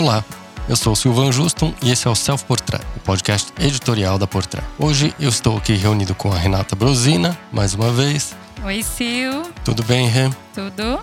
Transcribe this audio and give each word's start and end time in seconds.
Olá, 0.00 0.24
eu 0.66 0.74
sou 0.76 0.96
Silvan 0.96 1.30
Juston 1.30 1.74
e 1.82 1.90
esse 1.90 2.08
é 2.08 2.10
o 2.10 2.14
Self 2.14 2.46
Portrait, 2.46 2.82
o 2.96 3.00
podcast 3.00 3.52
editorial 3.60 4.18
da 4.18 4.26
Portrait. 4.26 4.66
Hoje 4.78 5.14
eu 5.20 5.28
estou 5.28 5.58
aqui 5.58 5.74
reunido 5.74 6.14
com 6.14 6.32
a 6.32 6.38
Renata 6.38 6.74
Brosina, 6.74 7.38
mais 7.52 7.74
uma 7.74 7.92
vez. 7.92 8.34
Oi, 8.64 8.82
Sil. 8.88 9.44
Tudo 9.62 9.82
bem, 9.82 10.08
Rê? 10.08 10.30
Tudo. 10.54 11.00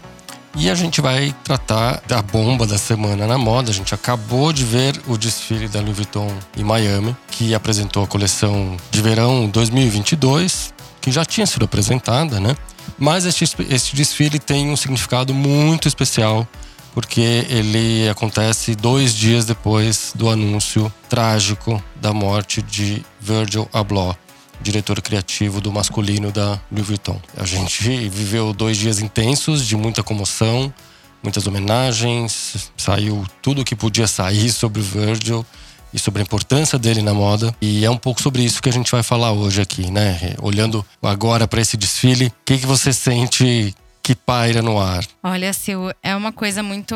E 0.56 0.68
a 0.68 0.74
gente 0.74 1.00
vai 1.00 1.32
tratar 1.44 2.02
da 2.08 2.24
bomba 2.24 2.66
da 2.66 2.80
semana 2.80 3.28
na 3.28 3.38
moda. 3.38 3.70
A 3.70 3.74
gente 3.74 3.94
acabou 3.94 4.52
de 4.52 4.66
ver 4.66 5.00
o 5.06 5.16
desfile 5.16 5.68
da 5.68 5.80
Louis 5.80 5.96
Vuitton 5.96 6.36
em 6.58 6.64
Miami, 6.64 7.16
que 7.30 7.54
apresentou 7.54 8.04
a 8.04 8.08
coleção 8.08 8.76
de 8.90 9.00
verão 9.00 9.48
2022, 9.48 10.74
que 11.00 11.12
já 11.12 11.24
tinha 11.24 11.46
sido 11.46 11.66
apresentada, 11.66 12.40
né? 12.40 12.58
Mas 12.98 13.26
este, 13.28 13.46
este 13.70 13.96
desfile 13.96 14.40
tem 14.40 14.72
um 14.72 14.76
significado 14.76 15.36
muito 15.36 15.88
especial, 15.88 16.48
porque 16.94 17.46
ele 17.50 18.08
acontece 18.10 18.76
dois 18.76 19.14
dias 19.14 19.46
depois 19.46 20.12
do 20.16 20.30
anúncio 20.30 20.92
trágico 21.10 21.82
da 21.96 22.14
morte 22.14 22.62
de 22.62 23.06
Virgil 23.20 23.70
Abloh, 23.72 24.16
diretor 24.62 25.02
criativo 25.02 25.62
do 25.62 25.72
masculino 25.72 26.32
da 26.32 26.60
Louis 26.72 26.88
Vuitton. 26.88 27.20
A 27.38 27.46
gente 27.46 28.10
viveu 28.10 28.54
dois 28.54 28.78
dias 28.78 29.00
intensos 29.00 29.66
de 29.66 29.76
muita 29.76 30.04
comoção, 30.04 30.74
muitas 31.22 31.46
homenagens, 31.46 32.72
saiu 32.76 33.26
tudo 33.42 33.62
o 33.62 33.66
que 33.66 33.76
podia 33.76 34.08
sair 34.08 34.52
sobre 34.52 34.82
o 34.82 34.84
Virgil 34.84 35.46
e 35.94 36.00
sobre 36.00 36.22
a 36.22 36.24
importância 36.24 36.78
dele 36.78 37.02
na 37.02 37.14
moda. 37.14 37.56
E 37.62 37.86
é 37.86 37.90
um 37.90 37.98
pouco 37.98 38.22
sobre 38.22 38.44
isso 38.44 38.62
que 38.62 38.70
a 38.70 38.74
gente 38.74 38.92
vai 38.92 39.04
falar 39.04 39.32
hoje 39.32 39.62
aqui, 39.62 39.90
né? 39.90 40.36
Olhando 40.42 40.86
agora 41.02 41.48
para 41.48 41.62
esse 41.62 41.78
desfile, 41.78 42.28
o 42.28 42.34
que, 42.46 42.58
que 42.58 42.66
você 42.66 42.92
sente 42.92 43.74
que 44.08 44.16
paira 44.16 44.62
no 44.62 44.80
ar? 44.80 45.06
Olha, 45.22 45.52
Sil, 45.52 45.92
é 46.02 46.16
uma 46.16 46.32
coisa 46.32 46.64
muito. 46.64 46.96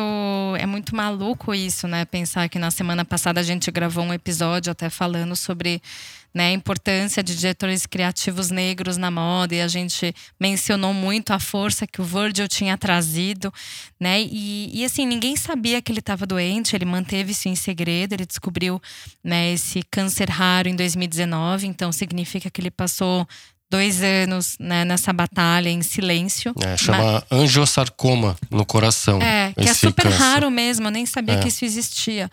É 0.58 0.64
muito 0.64 0.96
maluco 0.96 1.54
isso, 1.54 1.86
né? 1.86 2.06
Pensar 2.06 2.48
que 2.48 2.58
na 2.58 2.70
semana 2.70 3.04
passada 3.04 3.38
a 3.38 3.42
gente 3.42 3.70
gravou 3.70 4.02
um 4.02 4.14
episódio 4.14 4.72
até 4.72 4.88
falando 4.88 5.36
sobre 5.36 5.82
né, 6.34 6.46
a 6.46 6.52
importância 6.52 7.22
de 7.22 7.36
diretores 7.36 7.84
criativos 7.84 8.50
negros 8.50 8.96
na 8.96 9.10
moda 9.10 9.54
e 9.54 9.60
a 9.60 9.68
gente 9.68 10.14
mencionou 10.40 10.94
muito 10.94 11.32
a 11.32 11.38
força 11.38 11.86
que 11.86 12.00
o 12.00 12.04
Virgil 12.04 12.48
tinha 12.48 12.78
trazido, 12.78 13.52
né? 14.00 14.22
E, 14.22 14.70
e 14.72 14.82
assim, 14.82 15.04
ninguém 15.04 15.36
sabia 15.36 15.82
que 15.82 15.92
ele 15.92 15.98
estava 15.98 16.24
doente, 16.24 16.74
ele 16.74 16.86
manteve 16.86 17.32
isso 17.32 17.48
em 17.48 17.54
segredo, 17.54 18.14
ele 18.14 18.24
descobriu 18.24 18.80
né, 19.22 19.52
esse 19.52 19.82
câncer 19.90 20.30
raro 20.30 20.68
em 20.68 20.74
2019, 20.74 21.66
então 21.66 21.92
significa 21.92 22.50
que 22.50 22.60
ele 22.60 22.70
passou 22.70 23.28
dois 23.72 24.02
anos 24.02 24.56
né, 24.60 24.84
nessa 24.84 25.14
batalha 25.14 25.70
em 25.70 25.80
silêncio. 25.80 26.54
É, 26.60 26.76
chama 26.76 27.24
Mas, 27.30 27.40
angiosarcoma 27.40 28.36
no 28.50 28.66
coração. 28.66 29.18
É, 29.22 29.54
que 29.54 29.66
é 29.66 29.72
super 29.72 30.02
câncer. 30.02 30.18
raro 30.18 30.50
mesmo, 30.50 30.88
eu 30.88 30.90
nem 30.90 31.06
sabia 31.06 31.36
é. 31.36 31.38
que 31.40 31.48
isso 31.48 31.64
existia. 31.64 32.30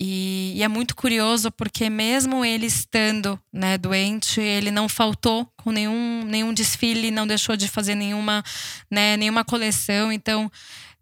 E, 0.00 0.52
e, 0.54 0.62
é 0.62 0.68
muito 0.68 0.94
curioso 0.94 1.50
porque 1.50 1.90
mesmo 1.90 2.44
ele 2.44 2.66
estando 2.66 3.36
né, 3.52 3.76
doente, 3.76 4.40
ele 4.40 4.70
não 4.70 4.88
faltou 4.88 5.50
com 5.56 5.72
nenhum, 5.72 6.22
nenhum 6.24 6.54
desfile, 6.54 7.10
não 7.10 7.26
deixou 7.26 7.56
de 7.56 7.66
fazer 7.66 7.96
nenhuma, 7.96 8.44
né, 8.88 9.16
nenhuma 9.16 9.44
coleção. 9.44 10.12
Então, 10.12 10.48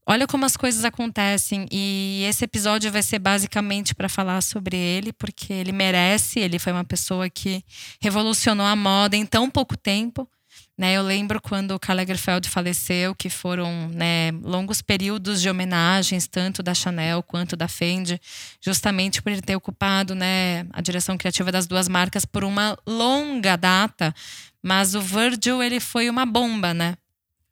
olha 0.07 0.27
como 0.27 0.45
as 0.45 0.57
coisas 0.57 0.85
acontecem. 0.85 1.67
E 1.71 2.25
esse 2.29 2.45
episódio 2.45 2.93
vai 2.93 3.03
ser 3.03 3.19
basicamente 3.19 3.95
para 3.95 4.09
falar 4.09 4.41
sobre 4.41 4.77
ele, 4.77 5.13
porque 5.13 5.53
ele 5.53 5.73
merece. 5.73 6.39
Ele 6.39 6.59
foi 6.59 6.73
uma 6.73 6.85
pessoa 6.85 7.29
que 7.29 7.65
revolucionou 8.01 8.67
a 8.67 8.77
moda 8.77 9.17
em 9.17 9.27
tão 9.27 9.51
pouco 9.51 9.77
tempo. 9.77 10.29
Né, 10.79 10.93
eu 10.93 11.03
lembro 11.03 11.41
quando 11.41 11.71
o 11.71 11.79
Karl 11.79 11.97
Lagerfeld 11.97 12.51
faleceu, 12.51 13.15
que 13.15 13.31
foram 13.31 13.89
né, 13.89 14.31
longos 14.43 14.83
períodos 14.83 15.41
de 15.41 15.48
homenagens, 15.48 16.27
tanto 16.27 16.63
da 16.63 16.75
Chanel 16.75 17.23
quanto 17.23 17.57
da 17.57 17.67
Fendi, 17.67 18.20
justamente 18.61 19.23
por 19.23 19.33
ele 19.33 19.41
ter 19.41 19.57
ocupado 19.57 20.14
né, 20.14 20.67
a 20.75 20.83
direção 20.83 21.17
criativa 21.17 21.51
das 21.51 21.67
duas 21.67 21.89
marcas 21.89 22.27
por 22.27 22.45
uma 22.45 22.77
longa 22.86 23.57
data. 23.57 24.14
Mas 24.63 24.95
o 24.95 25.01
Virgil 25.01 25.63
ele 25.63 25.80
foi 25.80 26.11
uma 26.11 26.27
bomba, 26.27 26.75
né? 26.75 26.97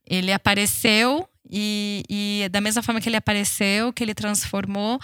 Ele 0.06 0.30
apareceu 0.30 1.26
e, 1.56 2.02
e, 2.10 2.48
da 2.48 2.60
mesma 2.60 2.82
forma 2.82 3.00
que 3.00 3.08
ele 3.08 3.16
apareceu, 3.16 3.92
que 3.92 4.02
ele 4.02 4.12
transformou, 4.12 4.98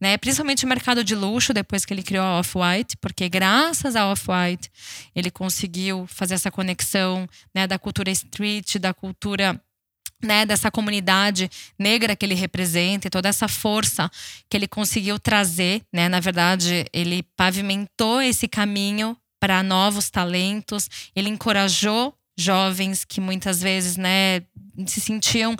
né, 0.00 0.18
principalmente 0.18 0.64
o 0.64 0.68
mercado 0.68 1.04
de 1.04 1.14
luxo 1.14 1.54
depois 1.54 1.84
que 1.84 1.94
ele 1.94 2.02
criou 2.02 2.24
a 2.24 2.40
Off-White, 2.40 2.96
porque 2.96 3.28
graças 3.28 3.94
a 3.94 4.10
Off-White 4.10 4.68
ele 5.14 5.30
conseguiu 5.30 6.04
fazer 6.08 6.34
essa 6.34 6.50
conexão 6.50 7.28
né, 7.54 7.68
da 7.68 7.78
cultura 7.78 8.10
street, 8.10 8.78
da 8.78 8.92
cultura 8.92 9.60
né, 10.20 10.44
dessa 10.44 10.72
comunidade 10.72 11.48
negra 11.78 12.16
que 12.16 12.26
ele 12.26 12.34
representa 12.34 13.06
e 13.06 13.10
toda 13.10 13.28
essa 13.28 13.46
força 13.46 14.10
que 14.50 14.56
ele 14.56 14.66
conseguiu 14.66 15.20
trazer, 15.20 15.82
né? 15.92 16.08
Na 16.08 16.20
verdade, 16.20 16.86
ele 16.92 17.24
pavimentou 17.36 18.22
esse 18.22 18.46
caminho 18.46 19.16
para 19.40 19.62
novos 19.62 20.10
talentos, 20.10 20.88
ele 21.16 21.28
encorajou 21.28 22.14
jovens 22.42 23.04
que 23.04 23.20
muitas 23.20 23.62
vezes, 23.62 23.96
né, 23.96 24.42
se 24.86 25.00
sentiam 25.00 25.56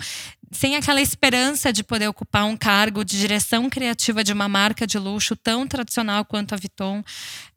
sem 0.53 0.75
aquela 0.75 1.01
esperança 1.01 1.73
de 1.73 1.83
poder 1.83 2.07
ocupar 2.07 2.45
um 2.45 2.55
cargo 2.55 3.03
de 3.03 3.19
direção 3.19 3.69
criativa 3.69 4.23
de 4.23 4.31
uma 4.31 4.47
marca 4.47 4.85
de 4.85 4.97
luxo 4.97 5.35
tão 5.35 5.67
tradicional 5.67 6.23
quanto 6.23 6.53
a 6.53 6.57
Vuitton. 6.57 7.03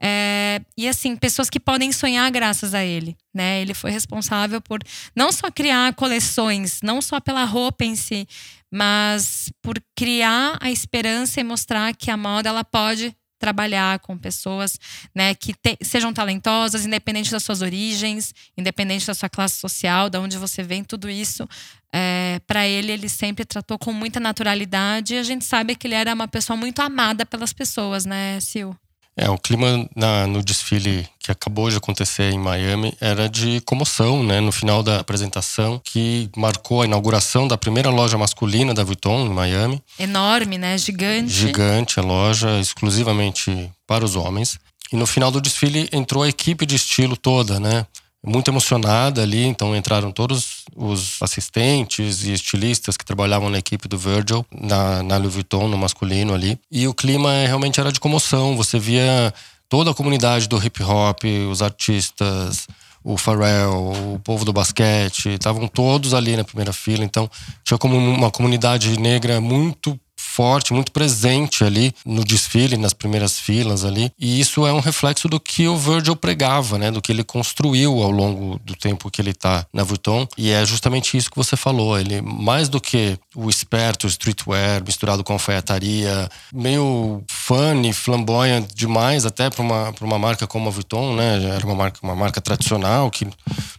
É, 0.00 0.60
e 0.76 0.88
assim, 0.88 1.14
pessoas 1.14 1.50
que 1.50 1.60
podem 1.60 1.92
sonhar 1.92 2.30
graças 2.30 2.74
a 2.74 2.82
ele. 2.82 3.16
Né? 3.34 3.60
Ele 3.60 3.74
foi 3.74 3.90
responsável 3.90 4.60
por 4.60 4.80
não 5.14 5.30
só 5.30 5.50
criar 5.50 5.94
coleções, 5.94 6.80
não 6.82 7.02
só 7.02 7.20
pela 7.20 7.44
roupa 7.44 7.84
em 7.84 7.94
si, 7.94 8.26
mas 8.72 9.52
por 9.62 9.80
criar 9.94 10.56
a 10.60 10.70
esperança 10.70 11.40
e 11.40 11.44
mostrar 11.44 11.94
que 11.94 12.10
a 12.10 12.16
moda 12.16 12.48
ela 12.48 12.64
pode 12.64 13.14
trabalhar 13.38 13.98
com 14.00 14.16
pessoas 14.16 14.78
né, 15.14 15.34
que 15.34 15.54
te, 15.54 15.76
sejam 15.82 16.12
talentosas, 16.12 16.84
independente 16.86 17.30
das 17.30 17.42
suas 17.42 17.62
origens, 17.62 18.34
independente 18.56 19.06
da 19.06 19.14
sua 19.14 19.28
classe 19.28 19.56
social, 19.56 20.08
de 20.08 20.18
onde 20.18 20.38
você 20.38 20.62
vem, 20.62 20.82
tudo 20.82 21.08
isso. 21.08 21.48
É, 21.92 22.40
para 22.46 22.66
ele, 22.66 22.92
ele 22.92 23.08
sempre 23.08 23.44
tratou 23.44 23.78
com 23.78 23.92
muita 23.92 24.20
naturalidade 24.20 25.14
e 25.14 25.18
a 25.18 25.22
gente 25.22 25.44
sabe 25.44 25.74
que 25.74 25.86
ele 25.86 25.94
era 25.94 26.12
uma 26.14 26.28
pessoa 26.28 26.56
muito 26.56 26.80
amada 26.80 27.24
pelas 27.24 27.52
pessoas, 27.52 28.04
né, 28.04 28.38
Sil? 28.40 28.76
É, 29.16 29.30
o 29.30 29.38
clima 29.38 29.88
na, 29.96 30.26
no 30.26 30.42
desfile 30.42 31.08
que 31.18 31.32
acabou 31.32 31.70
de 31.70 31.76
acontecer 31.76 32.30
em 32.30 32.38
Miami 32.38 32.94
era 33.00 33.28
de 33.28 33.62
comoção, 33.62 34.22
né? 34.22 34.40
No 34.40 34.52
final 34.52 34.82
da 34.82 35.00
apresentação, 35.00 35.80
que 35.82 36.28
marcou 36.36 36.82
a 36.82 36.84
inauguração 36.84 37.48
da 37.48 37.56
primeira 37.56 37.88
loja 37.88 38.18
masculina 38.18 38.74
da 38.74 38.84
Vuitton 38.84 39.26
em 39.26 39.30
Miami. 39.30 39.82
Enorme, 39.98 40.58
né? 40.58 40.76
Gigante. 40.76 41.32
Gigante 41.32 41.98
a 41.98 42.02
loja, 42.02 42.60
exclusivamente 42.60 43.72
para 43.86 44.04
os 44.04 44.16
homens. 44.16 44.58
E 44.92 44.96
no 44.96 45.06
final 45.06 45.30
do 45.30 45.40
desfile 45.40 45.88
entrou 45.92 46.22
a 46.22 46.28
equipe 46.28 46.66
de 46.66 46.76
estilo 46.76 47.16
toda, 47.16 47.58
né? 47.58 47.86
Muito 48.26 48.50
emocionada 48.50 49.22
ali, 49.22 49.44
então 49.44 49.74
entraram 49.76 50.10
todos 50.10 50.64
os 50.74 51.22
assistentes 51.22 52.24
e 52.24 52.32
estilistas 52.32 52.96
que 52.96 53.04
trabalhavam 53.04 53.48
na 53.48 53.58
equipe 53.58 53.86
do 53.86 53.96
Virgil, 53.96 54.44
na, 54.50 55.02
na 55.02 55.16
Louis 55.16 55.32
Vuitton, 55.32 55.68
no 55.68 55.78
masculino 55.78 56.34
ali. 56.34 56.58
E 56.70 56.88
o 56.88 56.92
clima 56.92 57.30
realmente 57.46 57.78
era 57.78 57.92
de 57.92 58.00
comoção, 58.00 58.56
você 58.56 58.80
via 58.80 59.32
toda 59.68 59.92
a 59.92 59.94
comunidade 59.94 60.48
do 60.48 60.62
hip 60.62 60.82
hop, 60.82 61.22
os 61.50 61.62
artistas, 61.62 62.66
o 63.04 63.16
Pharrell, 63.16 63.92
o 64.14 64.20
povo 64.24 64.44
do 64.44 64.52
basquete, 64.52 65.28
estavam 65.28 65.68
todos 65.68 66.12
ali 66.12 66.36
na 66.36 66.42
primeira 66.42 66.72
fila, 66.72 67.04
então 67.04 67.30
tinha 67.62 67.78
como 67.78 67.96
uma 67.96 68.32
comunidade 68.32 68.98
negra 68.98 69.40
muito 69.40 69.98
forte, 70.36 70.74
muito 70.74 70.92
presente 70.92 71.64
ali 71.64 71.94
no 72.04 72.22
desfile, 72.22 72.76
nas 72.76 72.92
primeiras 72.92 73.40
filas 73.40 73.86
ali. 73.86 74.12
E 74.18 74.38
isso 74.38 74.66
é 74.66 74.72
um 74.72 74.80
reflexo 74.80 75.28
do 75.28 75.40
que 75.40 75.66
o 75.66 75.78
Virgil 75.78 76.14
pregava, 76.14 76.76
né? 76.76 76.90
Do 76.90 77.00
que 77.00 77.10
ele 77.10 77.24
construiu 77.24 78.02
ao 78.02 78.10
longo 78.10 78.60
do 78.62 78.76
tempo 78.76 79.10
que 79.10 79.22
ele 79.22 79.30
está 79.30 79.64
na 79.72 79.82
Vuitton. 79.82 80.28
E 80.36 80.50
é 80.50 80.66
justamente 80.66 81.16
isso 81.16 81.30
que 81.30 81.36
você 81.38 81.56
falou. 81.56 81.98
Ele, 81.98 82.20
mais 82.20 82.68
do 82.68 82.78
que 82.78 83.18
o 83.34 83.48
esperto, 83.48 84.06
streetwear, 84.06 84.84
misturado 84.84 85.24
com 85.24 85.32
alfaiataria, 85.32 86.28
meio 86.52 87.24
funny, 87.26 87.94
flamboyant 87.94 88.66
demais 88.74 89.24
até 89.24 89.48
para 89.48 89.62
uma, 89.62 89.94
uma 90.02 90.18
marca 90.18 90.46
como 90.46 90.68
a 90.68 90.70
Vuitton, 90.70 91.16
né? 91.16 91.42
Era 91.44 91.64
uma 91.64 91.74
marca, 91.74 91.98
uma 92.02 92.14
marca 92.14 92.42
tradicional 92.42 93.10
que 93.10 93.26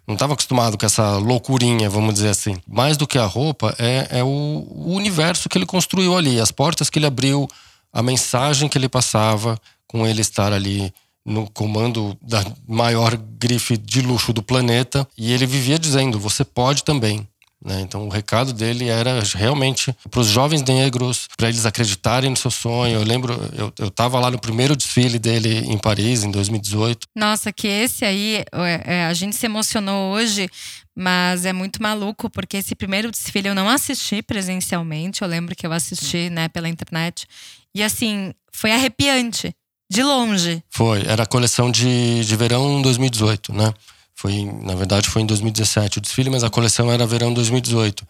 não 0.07 0.15
estava 0.15 0.33
acostumado 0.33 0.75
com 0.75 0.85
essa 0.85 1.17
loucurinha, 1.17 1.87
vamos 1.87 2.15
dizer 2.15 2.29
assim. 2.29 2.55
Mais 2.67 2.97
do 2.97 3.05
que 3.05 3.19
a 3.19 3.25
roupa, 3.25 3.75
é, 3.77 4.07
é 4.09 4.23
o, 4.23 4.27
o 4.27 4.95
universo 4.95 5.47
que 5.47 5.57
ele 5.57 5.65
construiu 5.65 6.17
ali 6.17 6.46
ali, 6.47 6.47
as 6.47 6.51
portas 6.51 6.89
que 6.89 6.99
ele 6.99 7.05
abriu, 7.05 7.47
a 7.91 8.01
mensagem 8.01 8.69
que 8.69 8.77
ele 8.77 8.89
passava 8.89 9.59
com 9.87 10.05
ele 10.05 10.21
estar 10.21 10.53
ali 10.53 10.93
no 11.25 11.49
comando 11.49 12.17
da 12.21 12.43
maior 12.67 13.17
grife 13.17 13.75
de 13.77 14.01
luxo 14.01 14.31
do 14.31 14.41
planeta. 14.41 15.07
E 15.17 15.33
ele 15.33 15.45
vivia 15.45 15.77
dizendo: 15.77 16.19
você 16.19 16.43
pode 16.43 16.83
também. 16.83 17.27
Né? 17.63 17.81
Então, 17.81 18.05
o 18.05 18.09
recado 18.09 18.53
dele 18.53 18.87
era 18.87 19.19
realmente 19.33 19.95
para 20.11 20.19
os 20.19 20.27
jovens 20.27 20.61
negros, 20.61 21.27
para 21.35 21.49
eles 21.49 21.65
acreditarem 21.65 22.29
no 22.29 22.37
seu 22.37 22.51
sonho. 22.51 22.99
Eu 22.99 23.03
lembro, 23.03 23.33
eu 23.77 23.87
estava 23.87 24.19
lá 24.19 24.29
no 24.29 24.39
primeiro 24.39 24.75
desfile 24.75 25.17
dele 25.17 25.59
em 25.59 25.77
Paris, 25.77 26.23
em 26.23 26.29
2018. 26.29 27.07
Nossa, 27.15 27.51
que 27.51 27.67
esse 27.67 28.05
aí, 28.05 28.43
é, 28.51 28.81
é, 28.85 29.05
a 29.05 29.13
gente 29.13 29.35
se 29.35 29.45
emocionou 29.45 30.13
hoje, 30.13 30.47
mas 30.95 31.45
é 31.45 31.53
muito 31.53 31.81
maluco, 31.81 32.29
porque 32.29 32.57
esse 32.57 32.75
primeiro 32.75 33.09
desfile 33.09 33.49
eu 33.49 33.55
não 33.55 33.67
assisti 33.67 34.21
presencialmente. 34.21 35.23
Eu 35.23 35.27
lembro 35.27 35.55
que 35.55 35.65
eu 35.65 35.71
assisti 35.71 36.29
né, 36.29 36.47
pela 36.49 36.69
internet. 36.69 37.25
E 37.73 37.81
assim, 37.81 38.33
foi 38.51 38.71
arrepiante. 38.71 39.53
De 39.89 40.03
longe. 40.03 40.61
Foi. 40.69 41.01
Era 41.05 41.23
a 41.23 41.25
coleção 41.25 41.71
de, 41.71 42.23
de 42.25 42.35
verão 42.35 42.81
2018, 42.81 43.53
né? 43.53 43.73
Foi, 44.17 44.45
na 44.63 44.73
verdade, 44.73 45.09
foi 45.09 45.21
em 45.21 45.27
2017 45.27 45.99
o 45.99 46.01
desfile, 46.01 46.31
mas 46.31 46.43
a 46.43 46.49
coleção 46.49 46.91
era 46.91 47.05
verão 47.05 47.31
2018. 47.31 48.03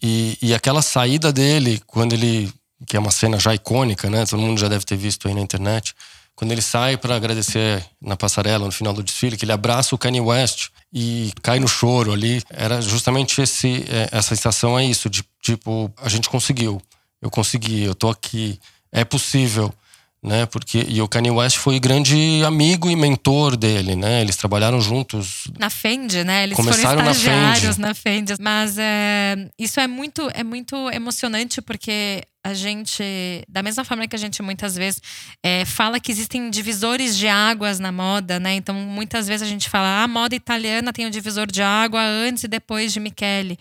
E, 0.00 0.38
e 0.40 0.54
aquela 0.54 0.80
saída 0.80 1.32
dele, 1.32 1.82
quando 1.84 2.12
ele. 2.12 2.52
que 2.86 2.96
é 2.96 3.00
uma 3.00 3.10
cena 3.10 3.40
já 3.40 3.52
icônica, 3.52 4.08
né? 4.08 4.24
Todo 4.24 4.40
mundo 4.40 4.60
já 4.60 4.68
deve 4.68 4.84
ter 4.84 4.96
visto 4.96 5.26
aí 5.26 5.34
na 5.34 5.40
internet. 5.40 5.96
Quando 6.36 6.52
ele 6.52 6.62
sai 6.62 6.96
para 6.96 7.16
agradecer 7.16 7.84
na 8.00 8.16
passarela, 8.16 8.66
no 8.66 8.70
final 8.70 8.92
do 8.92 9.02
desfile, 9.02 9.36
que 9.36 9.44
ele 9.44 9.50
abraça 9.50 9.92
o 9.96 9.98
Kanye 9.98 10.20
West 10.20 10.68
e 10.92 11.32
cai 11.42 11.58
no 11.58 11.66
choro 11.66 12.12
ali. 12.12 12.40
Era 12.50 12.80
justamente 12.80 13.42
esse, 13.42 13.84
é, 13.88 14.10
essa 14.12 14.36
sensação 14.36 14.78
é 14.78 14.84
isso, 14.84 15.10
de 15.10 15.24
tipo, 15.42 15.92
a 16.00 16.08
gente 16.08 16.30
conseguiu. 16.30 16.80
Eu 17.20 17.30
consegui, 17.30 17.82
eu 17.82 17.96
tô 17.96 18.08
aqui. 18.08 18.60
É 18.92 19.04
possível 19.04 19.74
né? 20.22 20.46
Porque 20.46 20.84
e 20.88 21.00
o 21.00 21.08
Kanye 21.08 21.30
West 21.30 21.58
foi 21.58 21.78
grande 21.78 22.42
amigo 22.44 22.90
e 22.90 22.96
mentor 22.96 23.56
dele, 23.56 23.94
né? 23.94 24.20
Eles 24.20 24.36
trabalharam 24.36 24.80
juntos 24.80 25.44
na 25.58 25.70
Fendi, 25.70 26.24
né? 26.24 26.42
Eles 26.42 26.56
começaram 26.56 26.98
foram 26.98 27.12
estagiários 27.12 27.76
na 27.76 27.94
Fendi. 27.94 28.32
Na 28.32 28.34
Fendi. 28.34 28.42
Mas 28.42 28.78
é, 28.78 29.48
isso 29.58 29.78
é 29.78 29.86
muito 29.86 30.28
é 30.34 30.42
muito 30.42 30.90
emocionante 30.90 31.62
porque 31.62 32.22
a 32.42 32.54
gente, 32.54 33.02
da 33.48 33.62
mesma 33.62 33.84
forma 33.84 34.08
que 34.08 34.16
a 34.16 34.18
gente 34.18 34.42
muitas 34.42 34.74
vezes 34.74 35.02
é, 35.42 35.64
fala 35.64 36.00
que 36.00 36.10
existem 36.10 36.50
divisores 36.50 37.16
de 37.16 37.28
águas 37.28 37.78
na 37.78 37.92
moda, 37.92 38.40
né? 38.40 38.54
Então, 38.54 38.74
muitas 38.74 39.26
vezes 39.28 39.46
a 39.46 39.50
gente 39.50 39.68
fala, 39.68 40.00
ah, 40.00 40.04
a 40.04 40.08
moda 40.08 40.34
italiana 40.34 40.92
tem 40.92 41.06
o 41.06 41.10
divisor 41.10 41.46
de 41.46 41.60
água 41.60 42.00
antes 42.00 42.44
e 42.44 42.48
depois 42.48 42.92
de 42.92 43.00
Michele. 43.00 43.58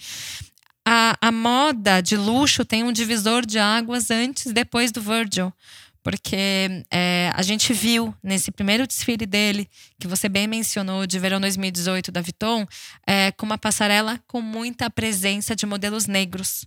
A, 0.87 1.17
a 1.19 1.31
moda 1.33 1.99
de 1.99 2.15
luxo 2.15 2.63
tem 2.63 2.83
um 2.83 2.93
divisor 2.93 3.45
de 3.45 3.59
águas 3.59 4.09
antes 4.09 4.45
e 4.45 4.53
depois 4.53 4.89
do 4.89 5.01
Virgil 5.01 5.51
porque 6.09 6.85
é, 6.89 7.29
a 7.35 7.41
gente 7.41 7.73
viu 7.73 8.15
nesse 8.23 8.49
primeiro 8.49 8.87
desfile 8.87 9.25
dele, 9.25 9.67
que 9.99 10.07
você 10.07 10.29
bem 10.29 10.47
mencionou, 10.47 11.05
de 11.05 11.19
verão 11.19 11.37
2018 11.41 12.13
da 12.13 12.21
Vuitton, 12.21 12.65
é, 13.05 13.29
com 13.33 13.45
uma 13.45 13.57
passarela 13.57 14.17
com 14.25 14.39
muita 14.39 14.89
presença 14.89 15.53
de 15.53 15.65
modelos 15.65 16.05
negros. 16.05 16.65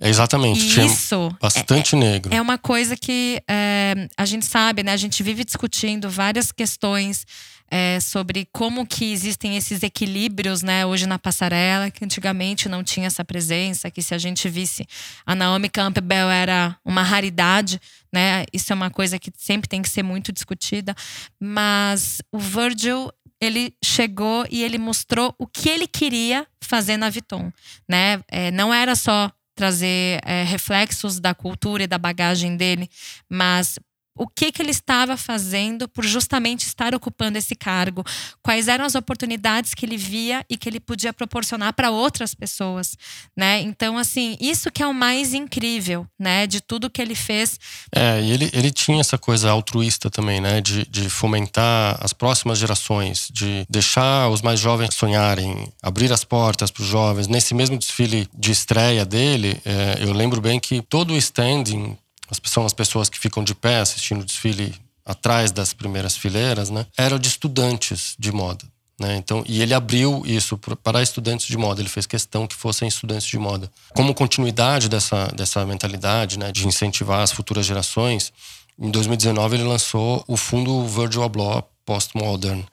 É 0.00 0.08
exatamente, 0.08 0.80
e 0.80 0.84
isso 0.84 1.30
bastante 1.40 1.94
é, 1.94 1.98
negro. 1.98 2.34
É 2.34 2.40
uma 2.40 2.58
coisa 2.58 2.96
que 2.96 3.40
é, 3.48 4.08
a 4.16 4.24
gente 4.24 4.46
sabe, 4.46 4.82
né? 4.82 4.90
A 4.90 4.96
gente 4.96 5.22
vive 5.22 5.44
discutindo 5.44 6.10
várias 6.10 6.50
questões 6.50 7.24
é, 7.70 7.98
sobre 8.00 8.46
como 8.52 8.86
que 8.86 9.12
existem 9.12 9.56
esses 9.56 9.82
equilíbrios, 9.82 10.62
né, 10.62 10.84
hoje 10.84 11.06
na 11.06 11.18
passarela, 11.18 11.90
que 11.90 12.04
antigamente 12.04 12.68
não 12.68 12.84
tinha 12.84 13.06
essa 13.06 13.24
presença, 13.24 13.90
que 13.90 14.02
se 14.02 14.14
a 14.14 14.18
gente 14.18 14.48
visse 14.48 14.86
a 15.24 15.34
Naomi 15.34 15.68
Campbell 15.68 16.30
era 16.30 16.76
uma 16.84 17.02
raridade, 17.02 17.80
né? 18.12 18.44
Isso 18.52 18.72
é 18.72 18.76
uma 18.76 18.90
coisa 18.90 19.18
que 19.18 19.32
sempre 19.36 19.68
tem 19.68 19.80
que 19.80 19.88
ser 19.88 20.02
muito 20.02 20.32
discutida, 20.32 20.94
mas 21.40 22.20
o 22.30 22.38
Virgil 22.38 23.10
ele 23.40 23.74
chegou 23.82 24.46
e 24.50 24.62
ele 24.62 24.78
mostrou 24.78 25.34
o 25.38 25.46
que 25.46 25.68
ele 25.68 25.88
queria 25.88 26.46
fazer 26.60 26.96
na 26.96 27.10
Vuitton, 27.10 27.52
né? 27.88 28.22
É, 28.28 28.50
não 28.52 28.72
era 28.72 28.94
só 28.94 29.32
trazer 29.54 30.20
é, 30.24 30.44
reflexos 30.44 31.18
da 31.18 31.34
cultura 31.34 31.82
e 31.82 31.86
da 31.86 31.98
bagagem 31.98 32.56
dele, 32.56 32.88
mas 33.28 33.78
o 34.14 34.26
que, 34.26 34.52
que 34.52 34.60
ele 34.60 34.70
estava 34.70 35.16
fazendo 35.16 35.88
por 35.88 36.04
justamente 36.04 36.66
estar 36.66 36.94
ocupando 36.94 37.38
esse 37.38 37.54
cargo, 37.54 38.04
quais 38.42 38.68
eram 38.68 38.84
as 38.84 38.94
oportunidades 38.94 39.74
que 39.74 39.86
ele 39.86 39.96
via 39.96 40.44
e 40.48 40.56
que 40.56 40.68
ele 40.68 40.80
podia 40.80 41.12
proporcionar 41.12 41.72
para 41.72 41.90
outras 41.90 42.34
pessoas, 42.34 42.96
né? 43.36 43.60
Então, 43.60 43.96
assim, 43.96 44.36
isso 44.40 44.70
que 44.70 44.82
é 44.82 44.86
o 44.86 44.94
mais 44.94 45.32
incrível, 45.32 46.06
né, 46.18 46.46
de 46.46 46.60
tudo 46.60 46.90
que 46.90 47.00
ele 47.00 47.14
fez. 47.14 47.58
É, 47.94 48.20
e 48.20 48.30
ele, 48.30 48.50
ele 48.52 48.70
tinha 48.70 49.00
essa 49.00 49.16
coisa 49.16 49.50
altruísta 49.50 50.10
também, 50.10 50.40
né, 50.40 50.60
de, 50.60 50.86
de 50.86 51.08
fomentar 51.08 51.98
as 52.00 52.12
próximas 52.12 52.58
gerações, 52.58 53.28
de 53.32 53.66
deixar 53.68 54.28
os 54.28 54.42
mais 54.42 54.60
jovens 54.60 54.94
sonharem, 54.94 55.72
abrir 55.82 56.12
as 56.12 56.24
portas 56.24 56.70
para 56.70 56.82
os 56.82 56.88
jovens. 56.88 57.28
Nesse 57.28 57.54
mesmo 57.54 57.78
desfile 57.78 58.28
de 58.34 58.52
estreia 58.52 59.04
dele, 59.04 59.60
é, 59.64 59.98
eu 60.00 60.12
lembro 60.12 60.40
bem 60.40 60.60
que 60.60 60.82
todo 60.82 61.14
o 61.14 61.16
standing 61.16 61.96
são 62.44 62.64
as 62.64 62.72
pessoas 62.72 63.08
que 63.08 63.18
ficam 63.18 63.42
de 63.42 63.54
pé 63.54 63.80
assistindo 63.80 64.22
o 64.22 64.24
desfile 64.24 64.74
atrás 65.04 65.50
das 65.50 65.72
primeiras 65.72 66.16
fileiras, 66.16 66.70
né? 66.70 66.86
Eram 66.96 67.18
de 67.18 67.28
estudantes 67.28 68.14
de 68.18 68.32
moda. 68.32 68.64
Né? 69.00 69.16
Então, 69.16 69.42
e 69.48 69.60
ele 69.60 69.74
abriu 69.74 70.22
isso 70.24 70.56
para 70.56 71.02
estudantes 71.02 71.46
de 71.46 71.56
moda. 71.56 71.80
Ele 71.80 71.88
fez 71.88 72.06
questão 72.06 72.46
que 72.46 72.54
fossem 72.54 72.86
estudantes 72.86 73.26
de 73.26 73.38
moda. 73.38 73.70
Como 73.94 74.14
continuidade 74.14 74.88
dessa, 74.88 75.26
dessa 75.34 75.66
mentalidade, 75.66 76.38
né, 76.38 76.52
de 76.52 76.68
incentivar 76.68 77.20
as 77.20 77.32
futuras 77.32 77.66
gerações, 77.66 78.32
em 78.78 78.90
2019 78.90 79.56
ele 79.56 79.64
lançou 79.64 80.22
o 80.28 80.36
fundo 80.36 80.86
Virgil 80.86 81.24
Abloh 81.24 81.62
Postmodern, 81.84 82.64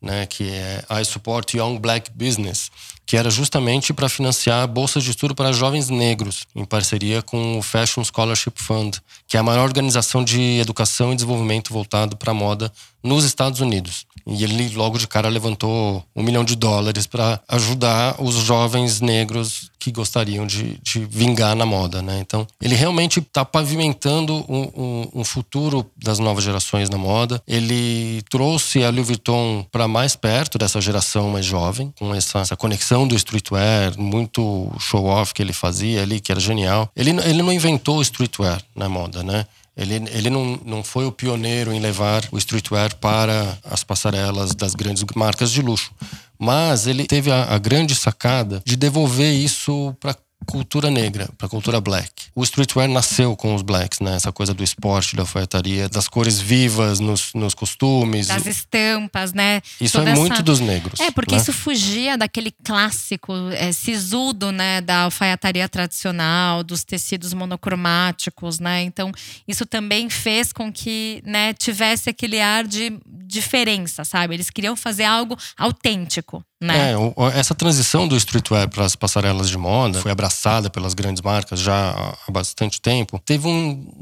né, 0.00 0.26
que 0.26 0.48
é 0.48 0.84
I 0.90 1.04
Support 1.04 1.54
Young 1.54 1.78
Black 1.78 2.10
Business, 2.12 2.70
que 3.06 3.16
era 3.16 3.30
justamente 3.30 3.92
para 3.92 4.08
financiar 4.08 4.66
bolsas 4.66 5.04
de 5.04 5.10
estudo 5.10 5.34
para 5.34 5.52
jovens 5.52 5.88
negros, 5.88 6.46
em 6.54 6.64
parceria 6.64 7.22
com 7.22 7.58
o 7.58 7.62
Fashion 7.62 8.02
Scholarship 8.04 8.54
Fund, 8.56 8.98
que 9.26 9.36
é 9.36 9.40
a 9.40 9.42
maior 9.42 9.64
organização 9.64 10.24
de 10.24 10.58
educação 10.58 11.12
e 11.12 11.16
desenvolvimento 11.16 11.72
voltado 11.72 12.16
para 12.16 12.32
moda 12.32 12.72
nos 13.02 13.24
Estados 13.24 13.60
Unidos. 13.60 14.06
E 14.26 14.42
ele 14.42 14.70
logo 14.74 14.96
de 14.96 15.06
cara 15.06 15.28
levantou 15.28 16.02
um 16.16 16.22
milhão 16.22 16.42
de 16.44 16.56
dólares 16.56 17.06
para 17.06 17.40
ajudar 17.46 18.16
os 18.18 18.34
jovens 18.36 19.02
negros 19.02 19.70
que 19.78 19.92
gostariam 19.92 20.46
de, 20.46 20.80
de 20.82 21.04
vingar 21.04 21.54
na 21.54 21.66
moda, 21.66 22.00
né? 22.00 22.18
Então, 22.20 22.46
ele 22.58 22.74
realmente 22.74 23.18
está 23.20 23.44
pavimentando 23.44 24.42
um, 24.48 24.70
um, 24.74 25.08
um, 25.16 25.24
futuro 25.24 25.84
das 25.94 26.18
novas 26.18 26.42
gerações 26.42 26.88
na 26.88 26.96
moda. 26.96 27.42
Ele 27.46 28.22
trouxe 28.30 28.82
a 28.82 28.88
Louis 28.88 29.06
Vuitton 29.06 29.66
para 29.70 29.86
mais 29.86 30.16
perto 30.16 30.56
dessa 30.56 30.80
geração 30.80 31.28
mais 31.28 31.44
jovem, 31.44 31.92
com 31.98 32.14
essa, 32.14 32.38
essa 32.38 32.56
conexão 32.56 32.93
do 33.08 33.16
streetwear, 33.16 33.98
muito 33.98 34.70
show-off 34.78 35.34
que 35.34 35.42
ele 35.42 35.52
fazia 35.52 36.02
ali, 36.02 36.20
que 36.20 36.30
era 36.30 36.40
genial. 36.40 36.88
Ele, 36.94 37.10
ele 37.10 37.42
não 37.42 37.52
inventou 37.52 37.98
o 37.98 38.02
streetwear 38.02 38.62
na 38.76 38.88
moda, 38.88 39.24
né? 39.24 39.44
Ele, 39.76 39.94
ele 40.12 40.30
não, 40.30 40.60
não 40.64 40.84
foi 40.84 41.04
o 41.04 41.10
pioneiro 41.10 41.72
em 41.72 41.80
levar 41.80 42.22
o 42.30 42.38
streetwear 42.38 42.94
para 42.96 43.58
as 43.64 43.82
passarelas 43.82 44.54
das 44.54 44.74
grandes 44.74 45.04
marcas 45.16 45.50
de 45.50 45.60
luxo. 45.60 45.90
Mas 46.38 46.86
ele 46.86 47.06
teve 47.06 47.32
a, 47.32 47.54
a 47.54 47.58
grande 47.58 47.94
sacada 47.94 48.62
de 48.64 48.76
devolver 48.76 49.32
isso 49.32 49.94
para 49.98 50.16
cultura 50.46 50.90
negra, 50.90 51.28
para 51.36 51.48
cultura 51.48 51.80
black. 51.80 52.23
O 52.36 52.42
streetwear 52.42 52.88
nasceu 52.88 53.36
com 53.36 53.54
os 53.54 53.62
blacks, 53.62 54.00
né? 54.00 54.16
Essa 54.16 54.32
coisa 54.32 54.52
do 54.52 54.64
esporte, 54.64 55.14
da 55.14 55.22
alfaiataria, 55.22 55.88
das 55.88 56.08
cores 56.08 56.40
vivas 56.40 56.98
nos, 56.98 57.32
nos 57.32 57.54
costumes. 57.54 58.26
Das 58.26 58.44
estampas, 58.46 59.32
né? 59.32 59.62
Isso 59.80 59.98
Toda 59.98 60.10
é 60.10 60.14
muito 60.14 60.42
dos 60.42 60.58
negros. 60.58 60.98
É, 60.98 61.12
porque 61.12 61.36
né? 61.36 61.40
isso 61.40 61.52
fugia 61.52 62.18
daquele 62.18 62.50
clássico 62.50 63.32
é, 63.52 63.70
sisudo, 63.70 64.50
né? 64.50 64.80
Da 64.80 65.02
alfaiataria 65.02 65.68
tradicional, 65.68 66.64
dos 66.64 66.82
tecidos 66.82 67.32
monocromáticos, 67.32 68.58
né? 68.58 68.82
Então, 68.82 69.12
isso 69.46 69.64
também 69.64 70.10
fez 70.10 70.52
com 70.52 70.72
que 70.72 71.22
né, 71.24 71.52
tivesse 71.54 72.10
aquele 72.10 72.40
ar 72.40 72.66
de 72.66 72.98
diferença, 73.06 74.04
sabe? 74.04 74.34
Eles 74.34 74.50
queriam 74.50 74.74
fazer 74.74 75.04
algo 75.04 75.36
autêntico. 75.56 76.44
Né? 76.60 76.92
É, 76.92 77.38
essa 77.38 77.54
transição 77.54 78.08
do 78.08 78.16
streetwear 78.16 78.68
para 78.68 78.84
as 78.84 78.96
passarelas 78.96 79.50
de 79.50 79.58
moda 79.58 80.00
foi 80.00 80.10
abraçada 80.10 80.70
pelas 80.70 80.94
grandes 80.94 81.20
marcas 81.20 81.60
já 81.60 82.16
há 82.26 82.32
bastante 82.32 82.80
tempo. 82.80 83.20
Teve 83.24 83.46
um, 83.46 83.92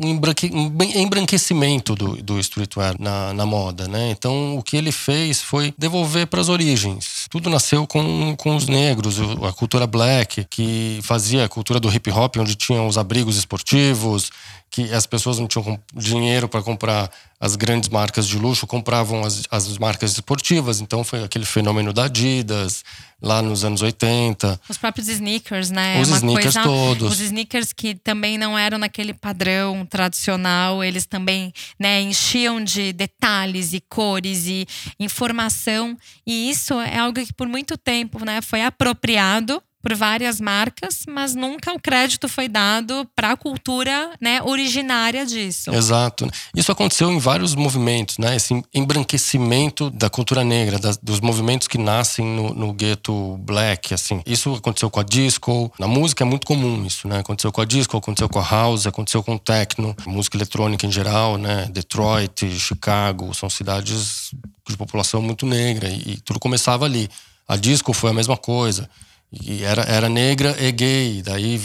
embranquecimento 0.95 1.95
do, 1.95 2.23
do 2.23 2.39
streetwear 2.39 2.95
na, 2.99 3.33
na 3.33 3.47
moda, 3.47 3.89
né? 3.89 4.11
Então, 4.11 4.57
o 4.57 4.63
que 4.63 4.77
ele 4.77 4.93
fez 4.93 5.41
foi 5.41 5.75
devolver 5.77 6.27
para 6.27 6.41
as 6.41 6.49
origens. 6.49 7.27
Tudo 7.31 7.51
nasceu 7.51 7.87
com, 7.87 8.35
com 8.37 8.57
os 8.57 8.67
negros, 8.67 9.17
a 9.49 9.53
cultura 9.53 9.87
black, 9.87 10.45
que 10.49 11.01
fazia 11.03 11.45
a 11.45 11.49
cultura 11.49 11.81
do 11.81 11.93
hip 11.93 12.11
hop, 12.11 12.37
onde 12.37 12.55
tinham 12.55 12.87
os 12.87 12.99
abrigos 12.99 13.37
esportivos, 13.37 14.31
que 14.73 14.91
as 14.91 15.05
pessoas 15.05 15.39
não 15.39 15.47
tinham 15.47 15.79
dinheiro 15.95 16.49
para 16.49 16.63
comprar 16.63 17.11
as 17.39 17.57
grandes 17.57 17.91
marcas 17.91 18.27
de 18.27 18.39
luxo, 18.39 18.67
compravam 18.67 19.23
as, 19.23 19.43
as 19.51 19.77
marcas 19.77 20.13
esportivas. 20.13 20.81
Então 20.81 21.05
foi 21.05 21.23
aquele 21.23 21.45
fenômeno 21.45 21.93
da 21.93 22.05
Adidas, 22.05 22.83
lá 23.21 23.43
nos 23.43 23.65
anos 23.65 23.83
80. 23.83 24.59
Os 24.67 24.79
próprios 24.79 25.09
sneakers, 25.09 25.71
né? 25.71 26.01
Os 26.01 26.09
Uma 26.09 26.17
sneakers 26.17 26.55
coisa, 26.55 26.63
todos. 26.63 27.13
Os 27.13 27.21
sneakers 27.21 27.71
que 27.75 27.95
também 27.97 28.39
não 28.39 28.59
eram 28.59 28.79
naquele 28.79 29.13
padrão 29.13 29.85
tradicional, 29.85 30.83
eles 30.83 31.05
também 31.05 31.53
né, 31.79 32.01
enchiam 32.01 32.65
de 32.65 32.95
detalhes 32.95 33.75
e 33.75 33.81
cores 33.81 34.47
e 34.47 34.67
informação. 34.99 35.99
E 36.27 36.49
isso 36.49 36.81
é 36.81 36.99
algo 36.99 37.23
que 37.23 37.33
por 37.35 37.47
muito 37.47 37.77
tempo 37.77 38.25
né, 38.25 38.41
foi 38.41 38.63
apropriado 38.63 39.63
por 39.83 39.95
várias 39.95 40.41
marcas, 40.41 41.01
mas 41.09 41.35
nunca 41.35 41.73
o 41.73 41.81
crédito 41.81 42.29
foi 42.29 42.49
dado 42.49 43.07
para 43.17 43.33
a 43.33 43.37
cultura 43.37 44.13
né, 44.21 44.41
originária 44.43 45.27
disso. 45.27 45.75
Exato. 45.75 46.31
Isso 46.55 46.71
aconteceu 46.71 47.11
em 47.11 47.19
vários 47.19 47.55
movimentos, 47.55 48.17
né? 48.19 48.37
Esse 48.37 48.63
embranquecimento 48.73 49.91
da 49.91 50.09
cultura 50.09 50.45
negra, 50.45 50.79
das, 50.79 50.97
dos 50.97 51.21
movimentos 51.21 51.67
que 51.67 51.77
nascem 51.77 52.25
no, 52.25 52.55
no 52.55 52.73
gueto 52.73 53.37
black, 53.39 53.93
assim. 53.93 54.23
Isso 54.25 54.55
aconteceu 54.55 54.89
com 54.89 55.01
a 55.01 55.03
disco. 55.03 55.73
Na 55.79 55.89
música 55.89 56.23
é 56.23 56.27
muito 56.27 56.47
comum 56.47 56.87
isso, 56.87 57.09
né? 57.09 57.19
Aconteceu 57.19 57.51
com 57.51 57.61
a 57.61 57.65
disco, 57.65 57.97
aconteceu 57.97 58.29
com 58.29 58.39
a 58.39 58.49
house, 58.49 58.87
aconteceu 58.87 59.23
com 59.23 59.35
o 59.35 59.39
techno, 59.39 59.97
música 60.07 60.37
eletrônica 60.37 60.87
em 60.87 60.93
geral, 60.93 61.37
né? 61.37 61.69
Detroit, 61.73 62.49
Chicago, 62.59 63.35
são 63.35 63.51
cidades 63.51 64.31
de 64.69 64.77
população 64.77 65.21
muito 65.21 65.45
negra 65.45 65.89
e, 65.89 66.13
e 66.13 66.21
tudo 66.21 66.39
começava 66.39 66.85
ali. 66.85 67.09
A 67.49 67.57
disco 67.57 67.93
foi 67.93 68.11
a 68.11 68.15
mesma 68.15 68.37
coisa. 68.37 68.89
E 69.33 69.65
era, 69.65 69.83
era 69.83 70.09
negra 70.09 70.55
e 70.61 70.71
gay. 70.71 71.23
Daí 71.23 71.61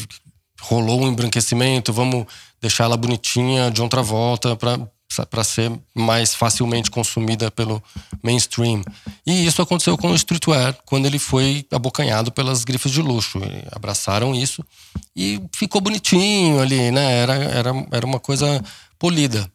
rolou 0.62 1.02
um 1.02 1.08
embranquecimento, 1.08 1.94
vamos 1.94 2.26
deixar 2.62 2.86
ela 2.86 2.98
bonitinha 2.98 3.70
de 3.70 3.82
outra 3.82 4.02
volta 4.02 4.56
para 4.56 5.44
ser 5.44 5.72
mais 5.96 6.34
facilmente 6.34 6.90
consumida 6.90 7.52
pelo 7.52 7.82
mainstream. 8.24 8.82
E 9.26 9.46
isso 9.46 9.62
aconteceu 9.62 9.98
com 9.98 10.12
o 10.12 10.16
streetwear, 10.16 10.78
quando 10.86 11.06
ele 11.06 11.20
foi 11.20 11.66
abocanhado 11.72 12.32
pelas 12.32 12.64
grifes 12.64 12.92
de 12.92 13.02
luxo. 13.02 13.40
abraçaram 13.72 14.34
isso 14.34 14.64
e 15.16 15.42
ficou 15.54 15.82
bonitinho 15.82 16.60
ali, 16.60 16.92
né? 16.92 17.20
Era, 17.20 17.36
era, 17.36 17.88
era 17.92 18.06
uma 18.06 18.20
coisa 18.20 18.64
polida. 18.98 19.50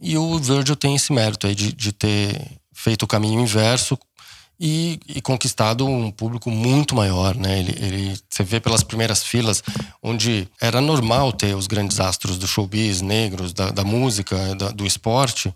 E 0.00 0.18
o 0.18 0.38
Virgil 0.38 0.74
tem 0.74 0.96
esse 0.96 1.12
mérito 1.12 1.46
aí 1.46 1.54
de, 1.54 1.72
de 1.72 1.92
ter 1.92 2.58
feito 2.72 3.04
o 3.04 3.06
caminho 3.06 3.40
inverso, 3.40 3.96
e, 4.64 5.00
e, 5.08 5.20
conquistado 5.20 5.84
um 5.84 6.08
público 6.08 6.48
muito 6.48 6.94
maior, 6.94 7.34
né? 7.34 7.58
Ele, 7.58 7.74
ele, 7.84 8.20
você 8.30 8.44
vê 8.44 8.60
pelas 8.60 8.84
primeiras 8.84 9.24
filas, 9.24 9.60
onde 10.00 10.48
era 10.60 10.80
normal 10.80 11.32
ter 11.32 11.56
os 11.56 11.66
grandes 11.66 11.98
astros 11.98 12.38
do 12.38 12.46
showbiz, 12.46 13.00
negros, 13.00 13.52
da, 13.52 13.70
da 13.70 13.82
música, 13.82 14.54
da, 14.54 14.70
do 14.70 14.86
esporte, 14.86 15.52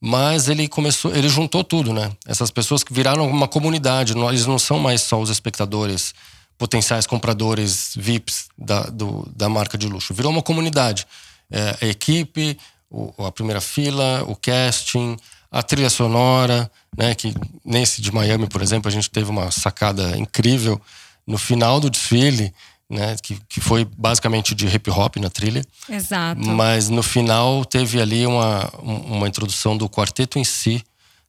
mas 0.00 0.48
ele 0.48 0.68
começou, 0.68 1.12
ele 1.12 1.28
juntou 1.28 1.64
tudo, 1.64 1.92
né? 1.92 2.12
Essas 2.24 2.52
pessoas 2.52 2.84
que 2.84 2.92
viraram 2.92 3.28
uma 3.28 3.48
comunidade, 3.48 4.14
eles 4.16 4.46
não 4.46 4.60
são 4.60 4.78
mais 4.78 5.02
só 5.02 5.20
os 5.20 5.28
espectadores, 5.28 6.14
potenciais 6.56 7.04
compradores 7.04 7.94
VIPs 7.96 8.46
da, 8.56 8.82
do, 8.84 9.28
da 9.34 9.48
marca 9.48 9.76
de 9.76 9.88
luxo, 9.88 10.14
virou 10.14 10.30
uma 10.30 10.42
comunidade. 10.42 11.04
É, 11.50 11.78
a 11.82 11.86
equipe, 11.88 12.56
o, 12.88 13.12
a 13.24 13.32
primeira 13.32 13.60
fila, 13.60 14.22
o 14.28 14.36
casting, 14.36 15.16
a 15.50 15.64
trilha 15.64 15.90
sonora, 15.90 16.70
né? 16.96 17.14
Que 17.14 17.34
nesse 17.64 18.00
de 18.00 18.12
Miami, 18.12 18.48
por 18.48 18.62
exemplo, 18.62 18.88
a 18.88 18.92
gente 18.92 19.10
teve 19.10 19.30
uma 19.30 19.50
sacada 19.50 20.16
incrível 20.16 20.80
no 21.26 21.38
final 21.38 21.80
do 21.80 21.90
desfile, 21.90 22.52
né? 22.88 23.16
Que, 23.22 23.38
que 23.48 23.60
foi 23.60 23.84
basicamente 23.84 24.54
de 24.54 24.66
hip 24.66 24.90
hop 24.90 25.16
na 25.16 25.28
trilha. 25.30 25.64
Exato. 25.88 26.40
Mas 26.40 26.88
no 26.88 27.02
final 27.02 27.64
teve 27.64 28.00
ali 28.00 28.26
uma, 28.26 28.70
uma 28.80 29.28
introdução 29.28 29.76
do 29.76 29.88
quarteto 29.88 30.38
em 30.38 30.44
si, 30.44 30.82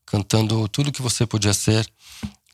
cantando 0.05 0.67
tudo 0.67 0.91
que 0.91 1.01
você 1.01 1.25
podia 1.25 1.53
ser, 1.53 1.87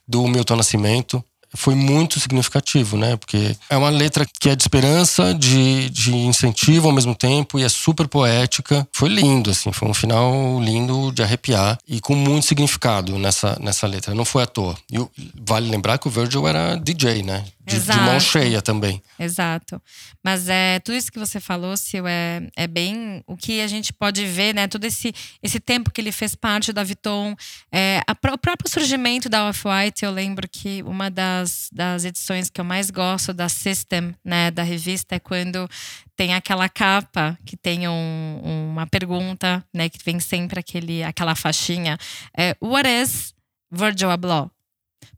do 0.06 0.26
Milton 0.26 0.56
Nascimento 0.56 1.24
foi 1.54 1.74
muito 1.74 2.20
significativo, 2.20 2.96
né? 2.96 3.16
Porque 3.16 3.56
é 3.70 3.76
uma 3.76 3.90
letra 3.90 4.26
que 4.40 4.48
é 4.48 4.56
de 4.56 4.62
esperança, 4.62 5.34
de, 5.34 5.88
de 5.90 6.14
incentivo 6.14 6.88
ao 6.88 6.94
mesmo 6.94 7.14
tempo 7.14 7.58
e 7.58 7.62
é 7.62 7.68
super 7.68 8.08
poética. 8.08 8.86
Foi 8.92 9.08
lindo, 9.08 9.50
assim, 9.50 9.72
foi 9.72 9.88
um 9.88 9.94
final 9.94 10.60
lindo 10.60 11.12
de 11.12 11.22
arrepiar 11.22 11.78
e 11.88 12.00
com 12.00 12.14
muito 12.14 12.46
significado 12.46 13.18
nessa, 13.18 13.56
nessa 13.60 13.86
letra. 13.86 14.14
Não 14.14 14.24
foi 14.24 14.42
à 14.42 14.46
toa. 14.46 14.76
E 14.90 14.98
vale 15.46 15.70
lembrar 15.70 15.98
que 15.98 16.08
o 16.08 16.10
Virgil 16.10 16.46
era 16.46 16.76
DJ, 16.76 17.22
né? 17.22 17.44
De, 17.66 17.80
de, 17.80 17.96
mão 17.96 18.20
cheia 18.20 18.60
também. 18.60 19.02
Exato. 19.18 19.80
Mas 20.22 20.48
é 20.48 20.78
tudo 20.80 20.96
isso 20.96 21.10
que 21.10 21.18
você 21.18 21.40
falou, 21.40 21.74
Sil, 21.80 22.04
é, 22.06 22.46
é 22.54 22.66
bem 22.66 23.22
o 23.26 23.36
que 23.36 23.62
a 23.62 23.66
gente 23.66 23.92
pode 23.92 24.26
ver, 24.26 24.54
né? 24.54 24.68
Todo 24.68 24.84
esse, 24.84 25.14
esse 25.42 25.58
tempo 25.58 25.90
que 25.90 26.00
ele 26.00 26.12
fez 26.12 26.34
parte 26.34 26.72
da 26.72 26.84
Vuitton. 26.84 27.34
É, 27.72 28.02
a, 28.06 28.12
o 28.32 28.38
próprio 28.38 28.70
surgimento 28.70 29.28
da 29.28 29.48
Off-White, 29.48 30.04
eu 30.04 30.10
lembro 30.10 30.46
que 30.46 30.82
uma 30.82 31.10
das, 31.10 31.70
das 31.72 32.04
edições 32.04 32.50
que 32.50 32.60
eu 32.60 32.64
mais 32.64 32.90
gosto 32.90 33.32
da 33.32 33.48
System, 33.48 34.14
né, 34.22 34.50
da 34.50 34.62
revista, 34.62 35.14
é 35.14 35.18
quando 35.18 35.68
tem 36.16 36.34
aquela 36.34 36.68
capa 36.68 37.38
que 37.46 37.56
tem 37.56 37.88
um, 37.88 38.40
uma 38.72 38.86
pergunta, 38.86 39.64
né? 39.72 39.88
Que 39.88 39.98
vem 40.04 40.20
sempre 40.20 40.60
aquele, 40.60 41.02
aquela 41.02 41.34
faixinha. 41.34 41.96
É, 42.36 42.54
What 42.60 42.88
is 42.88 43.34
Virgil 43.70 44.10
Abloh? 44.10 44.53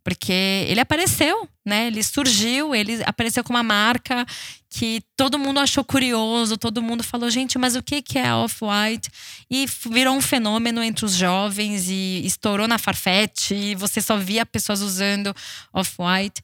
Porque 0.07 0.65
ele 0.69 0.79
apareceu, 0.79 1.49
né? 1.65 1.89
Ele 1.89 2.01
surgiu, 2.01 2.73
ele 2.73 3.03
apareceu 3.03 3.43
com 3.43 3.53
uma 3.53 3.65
marca 3.65 4.25
que 4.71 5.03
todo 5.17 5.37
mundo 5.37 5.59
achou 5.59 5.83
curioso, 5.83 6.57
todo 6.57 6.81
mundo 6.81 7.03
falou, 7.03 7.29
gente, 7.29 7.59
mas 7.59 7.75
o 7.75 7.83
que 7.83 8.01
que 8.01 8.17
é 8.17 8.33
Off-White? 8.33 9.11
E 9.51 9.67
virou 9.91 10.15
um 10.15 10.21
fenômeno 10.21 10.81
entre 10.81 11.05
os 11.05 11.17
jovens 11.17 11.89
e 11.91 12.23
estourou 12.25 12.69
na 12.69 12.79
Farfetch, 12.79 13.51
e 13.51 13.75
você 13.75 14.01
só 14.01 14.17
via 14.17 14.47
pessoas 14.47 14.81
usando 14.81 15.35
Off-White. 15.73 16.41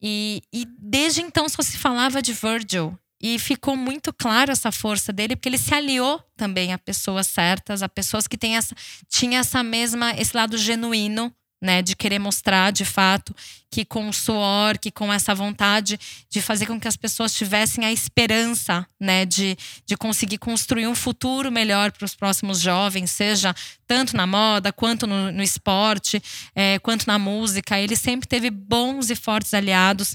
E, 0.00 0.42
e 0.50 0.66
desde 0.78 1.20
então 1.20 1.46
só 1.46 1.60
se 1.60 1.76
falava 1.76 2.22
de 2.22 2.32
Virgil. 2.32 2.98
E 3.20 3.38
ficou 3.38 3.76
muito 3.76 4.14
claro 4.14 4.50
essa 4.50 4.72
força 4.72 5.12
dele, 5.12 5.36
porque 5.36 5.50
ele 5.50 5.58
se 5.58 5.74
aliou 5.74 6.22
também 6.38 6.72
a 6.72 6.78
pessoas 6.78 7.26
certas, 7.26 7.82
a 7.82 7.88
pessoas 7.88 8.26
que 8.26 8.38
têm 8.38 8.56
essa, 8.56 8.74
tinha 9.10 9.40
essa 9.40 9.62
mesma, 9.62 10.12
esse 10.12 10.34
lado 10.34 10.56
genuíno 10.56 11.30
né, 11.64 11.80
de 11.80 11.96
querer 11.96 12.18
mostrar 12.18 12.70
de 12.70 12.84
fato 12.84 13.34
que 13.70 13.86
com 13.86 14.06
o 14.06 14.12
suor, 14.12 14.78
que 14.78 14.90
com 14.90 15.10
essa 15.10 15.34
vontade 15.34 15.98
de 16.28 16.42
fazer 16.42 16.66
com 16.66 16.78
que 16.78 16.86
as 16.86 16.96
pessoas 16.96 17.32
tivessem 17.32 17.86
a 17.86 17.90
esperança, 17.90 18.86
né, 19.00 19.24
de, 19.24 19.56
de 19.86 19.96
conseguir 19.96 20.36
construir 20.36 20.86
um 20.86 20.94
futuro 20.94 21.50
melhor 21.50 21.90
para 21.90 22.04
os 22.04 22.14
próximos 22.14 22.60
jovens, 22.60 23.10
seja 23.10 23.54
tanto 23.86 24.14
na 24.14 24.26
moda 24.26 24.74
quanto 24.74 25.06
no, 25.06 25.32
no 25.32 25.42
esporte, 25.42 26.22
é, 26.54 26.78
quanto 26.80 27.06
na 27.06 27.18
música. 27.18 27.80
Ele 27.80 27.96
sempre 27.96 28.28
teve 28.28 28.50
bons 28.50 29.08
e 29.08 29.16
fortes 29.16 29.54
aliados. 29.54 30.14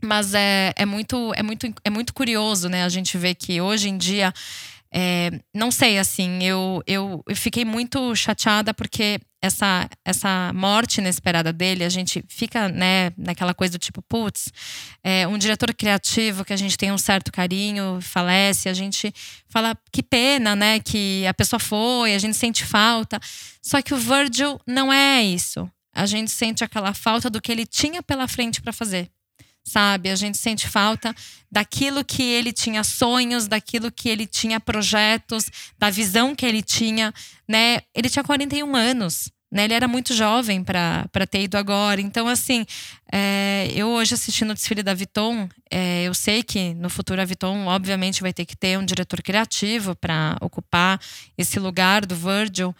Mas 0.00 0.32
é, 0.32 0.72
é, 0.76 0.86
muito, 0.86 1.34
é, 1.34 1.42
muito, 1.42 1.66
é 1.82 1.90
muito 1.90 2.14
curioso, 2.14 2.68
né? 2.68 2.84
A 2.84 2.88
gente 2.88 3.18
vê 3.18 3.34
que 3.34 3.60
hoje 3.60 3.88
em 3.88 3.98
dia 3.98 4.32
é, 4.92 5.30
não 5.54 5.70
sei, 5.70 5.98
assim, 5.98 6.42
eu, 6.42 6.82
eu, 6.86 7.22
eu, 7.28 7.36
fiquei 7.36 7.64
muito 7.64 8.14
chateada 8.16 8.72
porque 8.72 9.20
essa, 9.42 9.88
essa 10.02 10.50
morte 10.54 10.98
inesperada 10.98 11.52
dele, 11.52 11.84
a 11.84 11.88
gente 11.90 12.24
fica 12.26 12.68
né, 12.68 13.12
naquela 13.16 13.52
coisa 13.52 13.72
do 13.72 13.78
tipo, 13.78 14.00
putz, 14.02 14.50
é, 15.04 15.28
um 15.28 15.36
diretor 15.36 15.74
criativo 15.74 16.44
que 16.44 16.54
a 16.54 16.56
gente 16.56 16.78
tem 16.78 16.90
um 16.90 16.98
certo 16.98 17.30
carinho, 17.30 17.98
falece, 18.00 18.68
a 18.68 18.74
gente 18.74 19.12
fala 19.48 19.76
que 19.92 20.02
pena, 20.02 20.56
né, 20.56 20.80
que 20.80 21.26
a 21.26 21.34
pessoa 21.34 21.60
foi, 21.60 22.14
a 22.14 22.18
gente 22.18 22.36
sente 22.36 22.64
falta. 22.64 23.20
Só 23.60 23.82
que 23.82 23.92
o 23.92 23.98
Virgil 23.98 24.58
não 24.66 24.90
é 24.92 25.22
isso. 25.22 25.70
A 25.94 26.06
gente 26.06 26.30
sente 26.30 26.64
aquela 26.64 26.94
falta 26.94 27.28
do 27.28 27.40
que 27.40 27.52
ele 27.52 27.66
tinha 27.66 28.02
pela 28.02 28.26
frente 28.26 28.62
para 28.62 28.72
fazer 28.72 29.10
sabe? 29.64 30.10
A 30.10 30.16
gente 30.16 30.38
sente 30.38 30.68
falta 30.68 31.14
daquilo 31.50 32.04
que 32.04 32.22
ele 32.22 32.52
tinha 32.52 32.82
sonhos, 32.84 33.46
daquilo 33.46 33.90
que 33.90 34.08
ele 34.08 34.26
tinha 34.26 34.58
projetos, 34.60 35.46
da 35.78 35.90
visão 35.90 36.34
que 36.34 36.46
ele 36.46 36.62
tinha, 36.62 37.12
né? 37.46 37.80
Ele 37.94 38.08
tinha 38.08 38.24
41 38.24 38.74
anos. 38.74 39.30
Né, 39.50 39.64
ele 39.64 39.72
era 39.72 39.88
muito 39.88 40.12
jovem 40.12 40.62
para 40.62 41.26
ter 41.26 41.44
ido 41.44 41.56
agora. 41.56 42.02
Então, 42.02 42.28
assim, 42.28 42.66
é, 43.10 43.72
eu 43.74 43.88
hoje 43.88 44.12
assistindo 44.12 44.50
o 44.50 44.54
desfile 44.54 44.82
da 44.82 44.92
Vuitton, 44.92 45.48
é, 45.70 46.02
eu 46.02 46.12
sei 46.12 46.42
que 46.42 46.74
no 46.74 46.90
futuro 46.90 47.22
a 47.22 47.24
Vuitton, 47.24 47.64
obviamente, 47.64 48.20
vai 48.20 48.30
ter 48.30 48.44
que 48.44 48.54
ter 48.54 48.78
um 48.78 48.84
diretor 48.84 49.22
criativo 49.22 49.96
para 49.96 50.36
ocupar 50.42 51.00
esse 51.36 51.58
lugar 51.58 52.04
do 52.04 52.14
Virgil. 52.14 52.76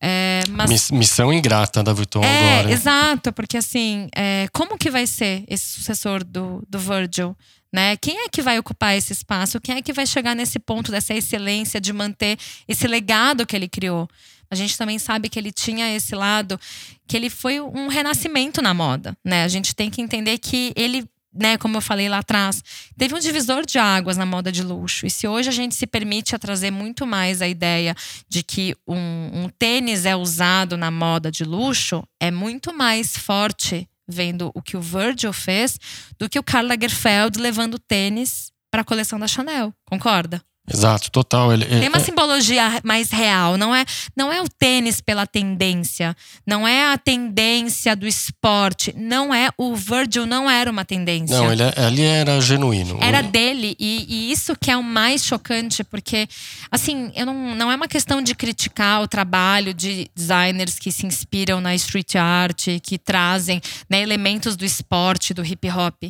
É, 0.00 0.42
mas... 0.50 0.90
Missão 0.90 1.32
ingrata 1.32 1.82
da 1.82 1.92
Vuitton 1.92 2.22
é, 2.22 2.60
agora. 2.60 2.72
Exato, 2.72 3.32
porque 3.32 3.56
assim, 3.56 4.08
é, 4.14 4.48
como 4.52 4.78
que 4.78 4.90
vai 4.90 5.06
ser 5.06 5.44
esse 5.48 5.64
sucessor 5.64 6.24
do, 6.24 6.64
do 6.68 6.78
Virgil? 6.78 7.36
Né? 7.72 7.96
Quem 7.96 8.24
é 8.24 8.28
que 8.28 8.40
vai 8.40 8.58
ocupar 8.58 8.96
esse 8.96 9.12
espaço? 9.12 9.60
Quem 9.60 9.76
é 9.76 9.82
que 9.82 9.92
vai 9.92 10.06
chegar 10.06 10.34
nesse 10.34 10.58
ponto 10.58 10.90
dessa 10.90 11.12
excelência 11.12 11.80
de 11.80 11.92
manter 11.92 12.38
esse 12.66 12.86
legado 12.86 13.46
que 13.46 13.54
ele 13.54 13.68
criou? 13.68 14.08
A 14.50 14.54
gente 14.54 14.78
também 14.78 14.98
sabe 14.98 15.28
que 15.28 15.38
ele 15.38 15.52
tinha 15.52 15.94
esse 15.94 16.14
lado, 16.14 16.58
que 17.06 17.16
ele 17.16 17.28
foi 17.28 17.60
um 17.60 17.88
renascimento 17.88 18.62
na 18.62 18.72
moda, 18.72 19.14
né? 19.22 19.44
A 19.44 19.48
gente 19.48 19.74
tem 19.74 19.90
que 19.90 20.00
entender 20.00 20.38
que 20.38 20.72
ele 20.74 21.06
né, 21.32 21.58
como 21.58 21.76
eu 21.76 21.80
falei 21.80 22.08
lá 22.08 22.18
atrás, 22.18 22.62
teve 22.96 23.14
um 23.14 23.18
divisor 23.18 23.64
de 23.64 23.78
águas 23.78 24.16
na 24.16 24.26
moda 24.26 24.50
de 24.50 24.62
luxo. 24.62 25.06
E 25.06 25.10
se 25.10 25.26
hoje 25.28 25.48
a 25.48 25.52
gente 25.52 25.74
se 25.74 25.86
permite 25.86 26.34
a 26.34 26.38
trazer 26.38 26.70
muito 26.70 27.06
mais 27.06 27.42
a 27.42 27.48
ideia 27.48 27.94
de 28.28 28.42
que 28.42 28.74
um, 28.86 29.44
um 29.44 29.48
tênis 29.58 30.04
é 30.04 30.16
usado 30.16 30.76
na 30.76 30.90
moda 30.90 31.30
de 31.30 31.44
luxo, 31.44 32.02
é 32.20 32.30
muito 32.30 32.72
mais 32.72 33.16
forte 33.16 33.88
vendo 34.08 34.50
o 34.54 34.62
que 34.62 34.76
o 34.76 34.80
Virgil 34.80 35.32
fez 35.32 35.78
do 36.18 36.28
que 36.28 36.38
o 36.38 36.42
Karl 36.42 36.66
Lagerfeld 36.66 37.38
levando 37.38 37.78
tênis 37.78 38.50
para 38.70 38.80
a 38.80 38.84
coleção 38.84 39.18
da 39.18 39.28
Chanel. 39.28 39.72
Concorda? 39.84 40.42
Exato, 40.72 41.10
total. 41.10 41.52
Ele, 41.52 41.64
Tem 41.64 41.88
uma 41.88 41.98
é, 41.98 42.00
simbologia 42.00 42.80
mais 42.84 43.10
real. 43.10 43.56
Não 43.56 43.74
é, 43.74 43.84
não 44.16 44.32
é 44.32 44.40
o 44.40 44.48
tênis 44.48 45.00
pela 45.00 45.26
tendência. 45.26 46.16
Não 46.46 46.66
é 46.66 46.92
a 46.92 46.98
tendência 46.98 47.96
do 47.96 48.06
esporte. 48.06 48.94
Não 48.96 49.34
é. 49.34 49.48
O 49.56 49.74
Virgil 49.74 50.26
não 50.26 50.48
era 50.48 50.70
uma 50.70 50.84
tendência. 50.84 51.36
Não, 51.36 51.52
ele, 51.52 51.62
ali 51.76 52.02
era 52.02 52.40
genuíno. 52.40 52.98
Era 53.00 53.22
dele. 53.22 53.76
E, 53.78 54.06
e, 54.08 54.32
isso 54.32 54.54
que 54.56 54.70
é 54.70 54.76
o 54.76 54.82
mais 54.82 55.24
chocante, 55.24 55.82
porque, 55.84 56.28
assim, 56.70 57.10
eu 57.14 57.26
não, 57.26 57.54
não 57.54 57.72
é 57.72 57.76
uma 57.76 57.88
questão 57.88 58.20
de 58.20 58.34
criticar 58.34 59.02
o 59.02 59.08
trabalho 59.08 59.72
de 59.72 60.10
designers 60.14 60.78
que 60.78 60.92
se 60.92 61.06
inspiram 61.06 61.60
na 61.60 61.74
street 61.74 62.16
art, 62.16 62.66
que 62.82 62.98
trazem 62.98 63.60
né, 63.88 64.02
elementos 64.02 64.56
do 64.56 64.64
esporte, 64.64 65.32
do 65.32 65.44
hip 65.44 65.68
hop. 65.70 66.02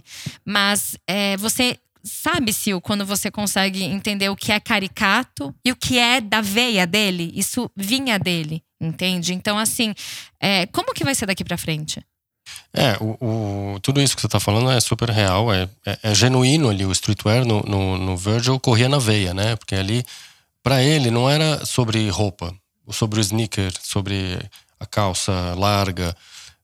Mas 0.45 0.97
é, 1.07 1.37
você 1.37 1.79
Sabe, 2.09 2.53
Sil, 2.57 2.81
quando 2.81 3.05
você 3.05 3.31
consegue 3.31 3.85
entender 3.85 4.29
o 4.29 4.37
que 4.37 4.51
é 4.51 4.59
caricato 4.59 5.55
e 5.65 5.71
o 5.71 5.77
que 5.77 5.99
é 5.99 6.21
da 6.21 6.41
veia 6.41 6.87
dele? 6.87 7.31
Isso 7.35 7.71
vinha 7.77 8.19
dele, 8.19 8.63
entende? 8.81 9.35
Então, 9.35 9.59
assim, 9.59 9.95
é, 10.41 10.67
como 10.67 10.95
que 10.95 11.05
vai 11.05 11.15
ser 11.15 11.27
daqui 11.27 11.45
para 11.45 11.59
frente? 11.59 12.01
É, 12.73 12.97
o, 13.01 13.75
o, 13.75 13.81
tudo 13.81 14.01
isso 14.01 14.15
que 14.15 14.21
você 14.21 14.27
está 14.27 14.41
falando 14.41 14.71
é 14.71 14.81
super 14.81 15.11
real, 15.11 15.53
é, 15.53 15.69
é, 15.85 15.99
é, 16.03 16.15
genuíno 16.15 16.69
ali. 16.69 16.85
O 16.85 16.93
streetwear 16.93 17.45
no, 17.45 17.61
no, 17.63 17.99
no 17.99 18.17
Virgil 18.17 18.59
corria 18.59 18.89
na 18.89 18.99
veia, 18.99 19.35
né? 19.35 19.57
Porque 19.57 19.75
ali, 19.75 20.05
para 20.63 20.83
ele, 20.83 21.11
não 21.11 21.29
era 21.29 21.65
sobre 21.65 22.09
roupa, 22.09 22.55
sobre 22.91 23.21
o 23.21 23.23
sneaker, 23.23 23.73
sobre 23.83 24.39
a 24.81 24.87
calça 24.87 25.55
larga. 25.57 26.17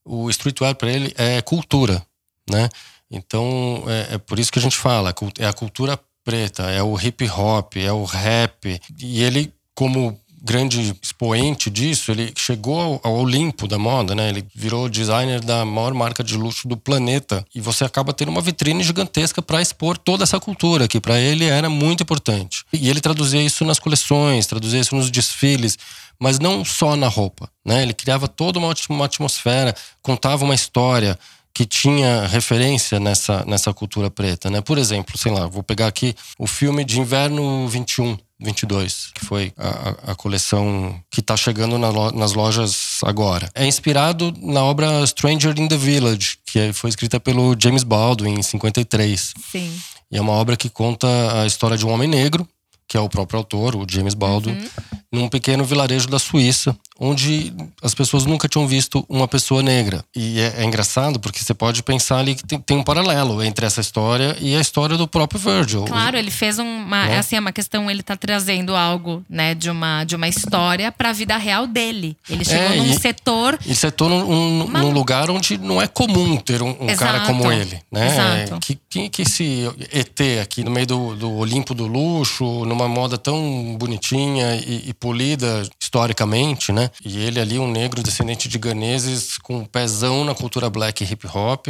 O 0.03 0.29
streetwear 0.29 0.75
para 0.75 0.91
ele 0.91 1.13
é 1.17 1.41
cultura, 1.41 2.05
né? 2.49 2.69
Então, 3.09 3.83
é, 3.87 4.15
é, 4.15 4.17
por 4.17 4.39
isso 4.39 4.51
que 4.51 4.59
a 4.59 4.61
gente 4.61 4.77
fala, 4.77 5.13
é 5.39 5.45
a 5.45 5.53
cultura 5.53 5.99
preta, 6.23 6.63
é 6.63 6.81
o 6.81 6.99
hip 6.99 7.29
hop, 7.29 7.77
é 7.77 7.91
o 7.91 8.03
rap. 8.03 8.79
E 8.99 9.21
ele, 9.21 9.53
como 9.75 10.19
grande 10.45 10.95
expoente 11.01 11.71
disso, 11.71 12.11
ele 12.11 12.31
chegou 12.37 13.01
ao 13.03 13.15
Olimpo 13.15 13.67
da 13.67 13.79
moda, 13.79 14.13
né? 14.13 14.29
Ele 14.29 14.45
virou 14.53 14.87
designer 14.87 15.39
da 15.41 15.65
maior 15.65 15.91
marca 15.95 16.23
de 16.23 16.37
luxo 16.37 16.67
do 16.67 16.77
planeta 16.77 17.43
e 17.53 17.59
você 17.59 17.83
acaba 17.83 18.13
tendo 18.13 18.29
uma 18.29 18.41
vitrine 18.41 18.83
gigantesca 18.83 19.41
para 19.41 19.59
expor 19.59 19.97
toda 19.97 20.23
essa 20.23 20.39
cultura 20.39 20.87
que 20.87 21.01
para 21.01 21.19
ele 21.19 21.45
era 21.45 21.67
muito 21.67 22.03
importante. 22.03 22.63
E 22.71 22.89
ele 22.89 23.01
traduzia 23.01 23.41
isso 23.41 23.65
nas 23.65 23.79
coleções, 23.79 24.45
traduzia 24.45 24.79
isso 24.79 24.95
nos 24.95 25.09
desfiles, 25.09 25.79
mas 26.19 26.37
não 26.37 26.63
só 26.63 26.95
na 26.95 27.07
roupa, 27.07 27.49
né? 27.65 27.81
Ele 27.81 27.93
criava 27.93 28.27
toda 28.27 28.59
uma 28.59 28.71
atmosfera, 29.05 29.75
contava 30.03 30.45
uma 30.45 30.53
história, 30.53 31.17
que 31.55 31.65
tinha 31.65 32.27
referência 32.27 32.99
nessa, 32.99 33.45
nessa 33.45 33.73
cultura 33.73 34.11
preta, 34.11 34.49
né? 34.49 34.59
Por 34.59 34.77
exemplo, 34.77 35.17
sei 35.17 35.31
lá, 35.31 35.47
vou 35.47 35.63
pegar 35.63 35.87
aqui 35.87 36.13
o 36.37 36.45
filme 36.45 36.83
de 36.83 36.99
Inverno 36.99 37.65
21, 37.69 38.17
22, 38.41 39.11
que 39.15 39.25
foi 39.25 39.53
a, 39.57 40.11
a 40.11 40.15
coleção 40.15 41.01
que 41.09 41.21
está 41.21 41.37
chegando 41.37 41.77
na, 41.77 42.11
nas 42.11 42.33
lojas 42.33 42.97
agora. 43.05 43.49
É 43.55 43.65
inspirado 43.65 44.33
na 44.37 44.61
obra 44.65 45.07
Stranger 45.07 45.57
in 45.57 45.69
the 45.69 45.77
Village, 45.77 46.39
que 46.45 46.73
foi 46.73 46.89
escrita 46.89 47.21
pelo 47.21 47.55
James 47.57 47.83
Baldwin 47.83 48.33
em 48.33 48.43
53. 48.43 49.33
Sim. 49.49 49.81
E 50.11 50.17
é 50.17 50.21
uma 50.21 50.33
obra 50.33 50.57
que 50.57 50.69
conta 50.69 51.07
a 51.41 51.47
história 51.47 51.77
de 51.77 51.85
um 51.85 51.89
homem 51.89 52.09
negro, 52.09 52.45
que 52.85 52.97
é 52.97 52.99
o 52.99 53.07
próprio 53.07 53.37
autor, 53.37 53.77
o 53.77 53.85
James 53.89 54.13
Baldwin, 54.13 54.55
uhum. 54.55 54.69
num 55.11 55.29
pequeno 55.29 55.63
vilarejo 55.63 56.09
da 56.09 56.19
Suíça, 56.19 56.77
onde 56.99 57.53
as 57.81 57.93
pessoas 57.93 58.25
nunca 58.25 58.47
tinham 58.47 58.67
visto 58.67 59.05
uma 59.09 59.27
pessoa 59.27 59.61
negra. 59.61 60.03
E 60.15 60.39
é, 60.39 60.55
é 60.57 60.63
engraçado 60.63 61.19
porque 61.19 61.39
você 61.39 61.53
pode 61.53 61.83
pensar 61.83 62.19
ali 62.19 62.35
que 62.35 62.45
tem, 62.45 62.59
tem, 62.59 62.77
um 62.77 62.83
paralelo 62.83 63.43
entre 63.43 63.65
essa 63.65 63.81
história 63.81 64.35
e 64.39 64.55
a 64.55 64.61
história 64.61 64.97
do 64.97 65.07
próprio 65.07 65.39
Virgil. 65.39 65.85
Claro, 65.85 66.17
ele 66.17 66.31
fez 66.31 66.57
uma, 66.57 67.05
né? 67.05 67.17
assim, 67.17 67.35
é 67.35 67.39
uma 67.39 67.51
questão, 67.51 67.91
ele 67.91 68.01
tá 68.01 68.15
trazendo 68.15 68.75
algo, 68.75 69.23
né, 69.29 69.53
de 69.53 69.69
uma, 69.69 70.03
de 70.03 70.15
uma 70.15 70.27
história 70.27 70.91
para 70.91 71.09
a 71.09 71.13
vida 71.13 71.35
real 71.37 71.67
dele. 71.67 72.15
Ele 72.29 72.45
chegou 72.45 72.71
é, 72.71 72.77
num 72.77 72.91
e, 72.91 72.99
setor 72.99 73.59
e 73.65 73.75
setor 73.75 74.09
num, 74.09 74.65
uma... 74.65 74.79
num, 74.79 74.91
lugar 74.91 75.29
onde 75.29 75.57
não 75.57 75.81
é 75.81 75.87
comum 75.87 76.37
ter 76.37 76.61
um, 76.61 76.75
um 76.79 76.95
cara 76.95 77.21
como 77.21 77.51
ele, 77.51 77.79
né? 77.91 78.07
Exato. 78.07 78.59
Que, 78.61 78.79
que, 78.89 79.09
que 79.09 79.21
esse 79.23 79.69
ET 79.91 80.41
aqui 80.41 80.63
no 80.63 80.71
meio 80.71 80.87
do, 80.87 81.15
do 81.15 81.31
Olimpo 81.33 81.73
do 81.73 81.87
luxo, 81.87 82.65
numa 82.65 82.87
moda 82.87 83.17
tão 83.17 83.75
bonitinha 83.77 84.55
e, 84.55 84.89
e 84.89 84.93
polida 84.93 85.63
historicamente, 85.79 86.71
né? 86.71 86.84
E 87.03 87.19
ele 87.19 87.39
ali, 87.39 87.59
um 87.59 87.69
negro 87.69 88.01
descendente 88.01 88.47
de 88.47 88.57
ganeses 88.57 89.37
com 89.37 89.57
um 89.57 89.65
pezão 89.65 90.23
na 90.23 90.35
cultura 90.35 90.69
black 90.69 91.03
e 91.03 91.07
hip 91.07 91.27
hop. 91.27 91.67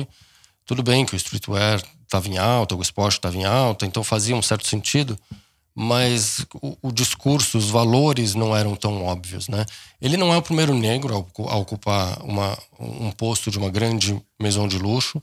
Tudo 0.66 0.82
bem 0.82 1.06
que 1.06 1.14
o 1.14 1.18
streetwear 1.18 1.82
estava 2.04 2.28
em 2.28 2.38
alta, 2.38 2.76
o 2.76 2.82
esporte 2.82 3.18
estava 3.18 3.36
em 3.36 3.46
alta, 3.46 3.86
então 3.86 4.04
fazia 4.04 4.36
um 4.36 4.42
certo 4.42 4.68
sentido, 4.68 5.18
mas 5.74 6.46
o, 6.62 6.78
o, 6.82 6.92
discurso, 6.92 7.58
os 7.58 7.70
valores 7.70 8.34
não 8.34 8.56
eram 8.56 8.76
tão 8.76 9.04
óbvios, 9.04 9.48
né? 9.48 9.66
Ele 10.02 10.16
não 10.16 10.34
é 10.34 10.38
o 10.38 10.42
primeiro 10.42 10.74
negro 10.74 11.28
a, 11.50 11.56
ocupar 11.58 12.22
uma, 12.24 12.58
um 12.80 13.12
posto 13.12 13.52
de 13.52 13.58
uma 13.58 13.70
grande 13.70 14.20
maison 14.40 14.68
de 14.68 14.78
luxo, 14.78 15.22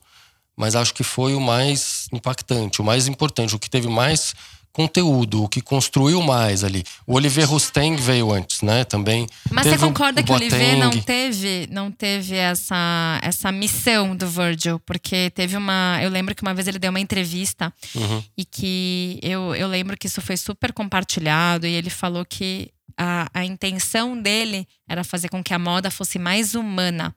mas 0.57 0.77
acho 0.77 0.93
que 0.93 1.03
foi 1.03 1.35
o 1.35 1.41
mais 1.41 2.07
impactante, 2.13 2.81
o 2.81 2.85
mais 2.85 3.09
importante, 3.09 3.57
o 3.57 3.59
que 3.59 3.71
teve 3.71 3.89
mais 3.89 4.35
conteúdo, 4.73 5.45
o 5.45 5.49
que 5.49 5.61
construiu 5.61 6.23
mais 6.23 6.65
ali. 6.65 6.83
O 7.07 7.15
Olivier 7.15 7.49
Rousteing 7.49 7.97
veio 7.97 8.33
antes, 8.33 8.63
né? 8.63 8.85
Também. 8.85 9.27
Mas 9.51 9.67
você 9.67 9.79
concorda 9.79 10.21
o, 10.21 10.23
o 10.23 10.27
que 10.27 10.33
o 10.33 10.35
Olivier 10.35 10.77
não 10.77 10.91
teve, 10.91 11.69
não 11.71 11.91
teve 11.91 12.35
essa, 12.35 13.21
essa 13.23 13.53
missão 13.53 14.17
do 14.17 14.27
Virgil? 14.27 14.81
Porque 14.81 15.31
teve 15.31 15.57
uma. 15.57 15.99
Eu 16.03 16.11
lembro 16.11 16.35
que 16.35 16.43
uma 16.43 16.55
vez 16.55 16.67
ele 16.67 16.79
deu 16.79 16.91
uma 16.91 17.01
entrevista 17.01 17.73
uhum. 17.95 18.23
e 18.37 18.45
que 18.45 19.21
eu, 19.23 19.55
eu 19.55 19.69
lembro 19.69 19.97
que 19.97 20.07
isso 20.07 20.21
foi 20.21 20.37
super 20.37 20.73
compartilhado 20.73 21.67
e 21.67 21.75
ele 21.75 21.91
falou 21.91 22.25
que 22.25 22.71
a, 22.97 23.29
a 23.33 23.45
intenção 23.45 24.21
dele 24.21 24.67
era 24.89 25.05
fazer 25.05 25.29
com 25.29 25.43
que 25.43 25.55
a 25.55 25.59
moda 25.59 25.91
fosse 25.91 26.19
mais 26.19 26.55
humana. 26.55 27.15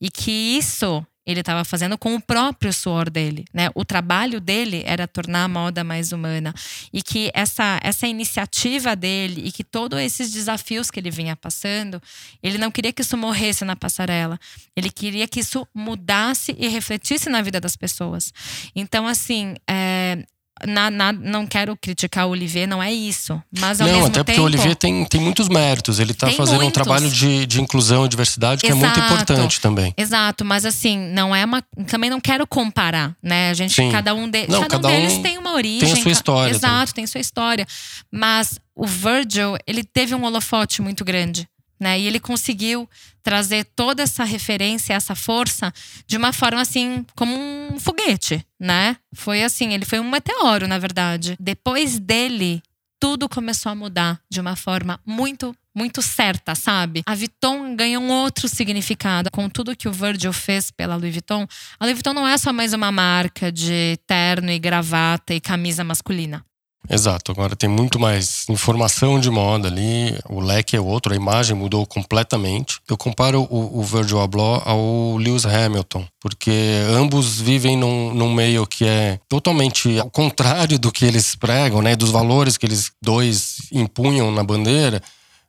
E 0.00 0.10
que 0.10 0.30
isso 0.30 1.04
ele 1.26 1.40
estava 1.40 1.64
fazendo 1.64 1.96
com 1.96 2.14
o 2.14 2.20
próprio 2.20 2.72
suor 2.72 3.08
dele, 3.08 3.44
né? 3.52 3.70
O 3.74 3.84
trabalho 3.84 4.40
dele 4.40 4.82
era 4.84 5.08
tornar 5.08 5.44
a 5.44 5.48
moda 5.48 5.82
mais 5.82 6.12
humana 6.12 6.54
e 6.92 7.02
que 7.02 7.30
essa 7.34 7.80
essa 7.82 8.06
iniciativa 8.06 8.94
dele 8.94 9.42
e 9.46 9.52
que 9.52 9.64
todos 9.64 9.98
esses 9.98 10.30
desafios 10.30 10.90
que 10.90 11.00
ele 11.00 11.10
vinha 11.10 11.34
passando, 11.34 12.00
ele 12.42 12.58
não 12.58 12.70
queria 12.70 12.92
que 12.92 13.02
isso 13.02 13.16
morresse 13.16 13.64
na 13.64 13.74
passarela. 13.74 14.38
Ele 14.76 14.90
queria 14.90 15.26
que 15.26 15.40
isso 15.40 15.66
mudasse 15.74 16.54
e 16.58 16.68
refletisse 16.68 17.28
na 17.30 17.42
vida 17.42 17.60
das 17.60 17.76
pessoas. 17.76 18.32
Então, 18.74 19.06
assim, 19.06 19.54
é, 19.68 20.24
na, 20.66 20.90
na, 20.90 21.12
não 21.12 21.46
quero 21.46 21.76
criticar 21.76 22.26
o 22.26 22.30
Olivier, 22.30 22.66
não 22.68 22.82
é 22.82 22.92
isso. 22.92 23.40
Mas 23.58 23.80
ao 23.80 23.86
não, 23.86 23.94
mesmo 23.94 24.06
até 24.06 24.14
tempo, 24.14 24.26
porque 24.26 24.40
o 24.40 24.44
Olivier 24.44 24.76
tem, 24.76 25.04
tem 25.04 25.20
muitos 25.20 25.48
méritos. 25.48 25.98
Ele 25.98 26.12
está 26.12 26.30
fazendo 26.30 26.62
muitos. 26.62 26.68
um 26.68 26.70
trabalho 26.70 27.10
de, 27.10 27.44
de 27.46 27.60
inclusão 27.60 28.06
e 28.06 28.08
diversidade 28.08 28.60
que 28.60 28.68
Exato. 28.68 28.84
é 28.84 28.86
muito 28.86 29.00
importante 29.00 29.60
também. 29.60 29.92
Exato, 29.96 30.44
mas 30.44 30.64
assim, 30.64 30.96
não 30.96 31.34
é 31.34 31.44
uma. 31.44 31.62
Também 31.88 32.08
não 32.08 32.20
quero 32.20 32.46
comparar, 32.46 33.16
né? 33.22 33.50
A 33.50 33.54
gente, 33.54 33.74
Sim. 33.74 33.90
cada 33.90 34.14
um, 34.14 34.28
de, 34.28 34.46
não, 34.48 34.60
cada, 34.62 34.76
cada 34.76 34.88
um 34.88 34.90
deles 34.90 35.18
tem 35.18 35.38
uma 35.38 35.54
origem. 35.54 35.80
Tem 35.80 35.92
a 35.92 36.02
sua 36.02 36.12
história. 36.12 36.50
Exato, 36.50 36.92
também. 36.92 36.94
tem 36.94 37.06
sua 37.06 37.20
história. 37.20 37.66
Mas 38.12 38.58
o 38.76 38.86
Virgil, 38.86 39.56
ele 39.66 39.82
teve 39.82 40.14
um 40.14 40.24
holofote 40.24 40.80
muito 40.80 41.04
grande. 41.04 41.48
Né? 41.78 41.98
E 41.98 42.06
ele 42.06 42.20
conseguiu 42.20 42.88
trazer 43.22 43.64
toda 43.76 44.02
essa 44.02 44.22
referência, 44.24 44.94
essa 44.94 45.14
força, 45.14 45.72
de 46.06 46.16
uma 46.16 46.32
forma 46.32 46.60
assim, 46.60 47.04
como 47.16 47.34
um 47.34 47.78
foguete, 47.80 48.44
né? 48.60 48.96
Foi 49.12 49.42
assim, 49.42 49.72
ele 49.72 49.84
foi 49.84 49.98
um 49.98 50.08
meteoro, 50.08 50.68
na 50.68 50.78
verdade. 50.78 51.36
Depois 51.40 51.98
dele, 51.98 52.62
tudo 53.00 53.28
começou 53.28 53.72
a 53.72 53.74
mudar 53.74 54.20
de 54.30 54.40
uma 54.40 54.56
forma 54.56 55.00
muito 55.04 55.54
muito 55.74 56.00
certa, 56.00 56.54
sabe? 56.54 57.02
A 57.04 57.14
Vuitton 57.14 57.74
ganhou 57.74 58.00
um 58.00 58.10
outro 58.10 58.48
significado. 58.48 59.28
Com 59.32 59.48
tudo 59.48 59.74
que 59.74 59.88
o 59.88 59.92
Virgil 59.92 60.32
fez 60.32 60.70
pela 60.70 60.94
Louis 60.94 61.12
Vuitton, 61.12 61.46
a 61.80 61.84
Louis 61.84 61.96
Vuitton 61.96 62.12
não 62.12 62.28
é 62.28 62.38
só 62.38 62.52
mais 62.52 62.72
uma 62.72 62.92
marca 62.92 63.50
de 63.50 63.98
terno 64.06 64.50
e 64.50 64.58
gravata 64.58 65.34
e 65.34 65.40
camisa 65.40 65.82
masculina. 65.82 66.44
Exato, 66.88 67.32
agora 67.32 67.56
tem 67.56 67.68
muito 67.68 67.98
mais 67.98 68.44
informação 68.48 69.18
de 69.18 69.30
moda 69.30 69.68
ali, 69.68 70.18
o 70.28 70.38
leque 70.38 70.76
é 70.76 70.80
outro, 70.80 71.14
a 71.14 71.16
imagem 71.16 71.56
mudou 71.56 71.86
completamente. 71.86 72.78
Eu 72.86 72.96
comparo 72.96 73.46
o, 73.50 73.80
o 73.80 73.82
Virgil 73.82 74.20
Abloh 74.20 74.60
ao 74.64 75.16
Lewis 75.16 75.46
Hamilton, 75.46 76.06
porque 76.20 76.52
ambos 76.90 77.40
vivem 77.40 77.74
num, 77.76 78.12
num, 78.12 78.34
meio 78.34 78.66
que 78.66 78.84
é 78.84 79.18
totalmente 79.28 79.98
ao 79.98 80.10
contrário 80.10 80.78
do 80.78 80.92
que 80.92 81.06
eles 81.06 81.34
pregam, 81.34 81.80
né, 81.80 81.96
dos 81.96 82.10
valores 82.10 82.58
que 82.58 82.66
eles 82.66 82.92
dois 83.00 83.56
impunham 83.72 84.30
na 84.30 84.44
bandeira. 84.44 85.02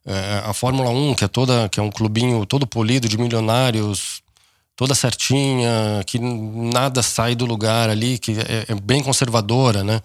É, 0.05 0.43
a 0.45 0.53
Fórmula 0.53 0.89
1, 0.89 1.15
que 1.15 1.25
é 1.25 1.27
toda, 1.27 1.67
que 1.67 1.79
é 1.79 1.83
um 1.83 1.91
clubinho 1.91 2.45
todo 2.45 2.65
polido 2.65 3.09
de 3.09 3.17
milionários, 3.17 4.21
toda 4.75 4.95
certinha, 4.95 6.01
que 6.05 6.17
nada 6.17 7.03
sai 7.03 7.35
do 7.35 7.45
lugar 7.45 7.89
ali, 7.89 8.17
que 8.17 8.31
é, 8.39 8.65
é 8.69 8.75
bem 8.75 9.03
conservadora, 9.03 9.83
né? 9.83 10.01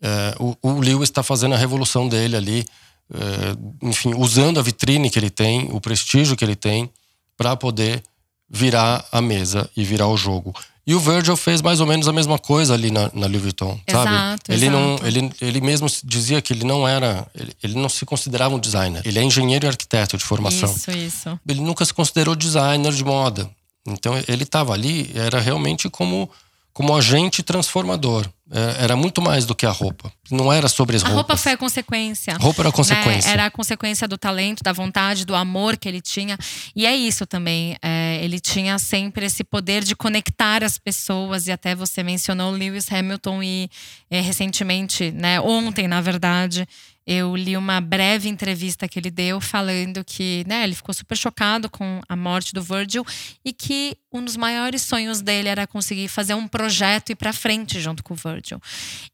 É, 0.00 0.34
o, 0.38 0.56
o, 0.62 0.80
Lewis 0.80 1.08
está 1.08 1.22
fazendo 1.22 1.54
a 1.54 1.58
revolução 1.58 2.08
dele 2.08 2.36
ali, 2.36 2.64
é, 3.12 3.86
enfim, 3.86 4.14
usando 4.14 4.60
a 4.60 4.62
vitrine 4.62 5.10
que 5.10 5.18
ele 5.18 5.30
tem, 5.30 5.68
o 5.72 5.80
prestígio 5.80 6.36
que 6.36 6.44
ele 6.44 6.54
tem, 6.54 6.90
para 7.36 7.56
poder 7.56 8.02
virar 8.48 9.04
a 9.12 9.20
mesa 9.20 9.68
e 9.76 9.84
virar 9.84 10.08
o 10.08 10.16
jogo. 10.16 10.54
E 10.86 10.94
o 10.94 11.00
Virgil 11.00 11.36
fez 11.36 11.60
mais 11.60 11.80
ou 11.80 11.86
menos 11.86 12.08
a 12.08 12.12
mesma 12.14 12.38
coisa 12.38 12.72
ali 12.72 12.90
na, 12.90 13.10
na 13.12 13.26
Louis 13.26 13.42
Vuitton, 13.42 13.78
sabe? 13.90 14.10
Exato, 14.10 14.52
ele 14.52 14.66
exato. 14.66 14.80
não, 14.80 15.06
ele, 15.06 15.30
ele 15.38 15.60
mesmo 15.60 15.86
dizia 16.02 16.40
que 16.40 16.50
ele 16.50 16.64
não 16.64 16.88
era, 16.88 17.26
ele, 17.34 17.52
ele, 17.62 17.74
não 17.74 17.90
se 17.90 18.06
considerava 18.06 18.54
um 18.54 18.58
designer. 18.58 19.02
Ele 19.04 19.18
é 19.18 19.22
engenheiro 19.22 19.66
e 19.66 19.68
arquiteto 19.68 20.16
de 20.16 20.24
formação. 20.24 20.74
Isso, 20.74 20.90
isso. 20.92 21.40
Ele 21.46 21.60
nunca 21.60 21.84
se 21.84 21.92
considerou 21.92 22.34
designer 22.34 22.90
de 22.90 23.04
moda. 23.04 23.50
Então 23.86 24.14
ele 24.26 24.44
estava 24.44 24.72
ali, 24.72 25.10
era 25.14 25.38
realmente 25.38 25.90
como 25.90 26.30
como 26.78 26.96
agente 26.96 27.42
transformador. 27.42 28.24
É, 28.52 28.84
era 28.84 28.94
muito 28.94 29.20
mais 29.20 29.44
do 29.44 29.52
que 29.52 29.66
a 29.66 29.70
roupa. 29.70 30.12
Não 30.30 30.52
era 30.52 30.68
sobre 30.68 30.94
as 30.94 31.02
a 31.02 31.06
roupas. 31.08 31.18
A 31.18 31.22
roupa 31.22 31.36
foi 31.36 31.52
a 31.52 31.56
consequência. 31.56 32.34
A 32.34 32.38
roupa 32.38 32.62
era 32.62 32.68
a 32.68 32.72
consequência. 32.72 33.26
Né? 33.26 33.32
Era 33.32 33.46
a 33.46 33.50
consequência 33.50 34.06
do 34.06 34.16
talento, 34.16 34.62
da 34.62 34.72
vontade, 34.72 35.24
do 35.24 35.34
amor 35.34 35.76
que 35.76 35.88
ele 35.88 36.00
tinha. 36.00 36.38
E 36.76 36.86
é 36.86 36.94
isso 36.94 37.26
também. 37.26 37.76
É, 37.82 38.20
ele 38.22 38.38
tinha 38.38 38.78
sempre 38.78 39.26
esse 39.26 39.42
poder 39.42 39.82
de 39.82 39.96
conectar 39.96 40.62
as 40.62 40.78
pessoas. 40.78 41.48
E 41.48 41.50
até 41.50 41.74
você 41.74 42.04
mencionou 42.04 42.52
Lewis 42.52 42.86
Hamilton 42.92 43.42
e 43.42 43.68
é, 44.08 44.20
recentemente, 44.20 45.10
né, 45.10 45.40
ontem, 45.40 45.88
na 45.88 46.00
verdade, 46.00 46.64
eu 47.10 47.34
li 47.34 47.56
uma 47.56 47.80
breve 47.80 48.28
entrevista 48.28 48.86
que 48.86 48.98
ele 48.98 49.10
deu 49.10 49.40
falando 49.40 50.04
que 50.04 50.44
né, 50.46 50.62
ele 50.62 50.74
ficou 50.74 50.94
super 50.94 51.16
chocado 51.16 51.70
com 51.70 52.02
a 52.06 52.14
morte 52.14 52.52
do 52.52 52.60
Virgil 52.60 53.02
e 53.42 53.50
que 53.50 53.96
um 54.12 54.24
dos 54.24 54.36
maiores 54.36 54.82
sonhos 54.82 55.20
dele 55.20 55.48
era 55.48 55.66
conseguir 55.66 56.08
fazer 56.08 56.34
um 56.34 56.48
projeto 56.48 57.10
e 57.10 57.12
ir 57.12 57.16
para 57.16 57.32
frente 57.32 57.80
junto 57.80 58.02
com 58.02 58.14
o 58.14 58.16
Virgil. 58.16 58.60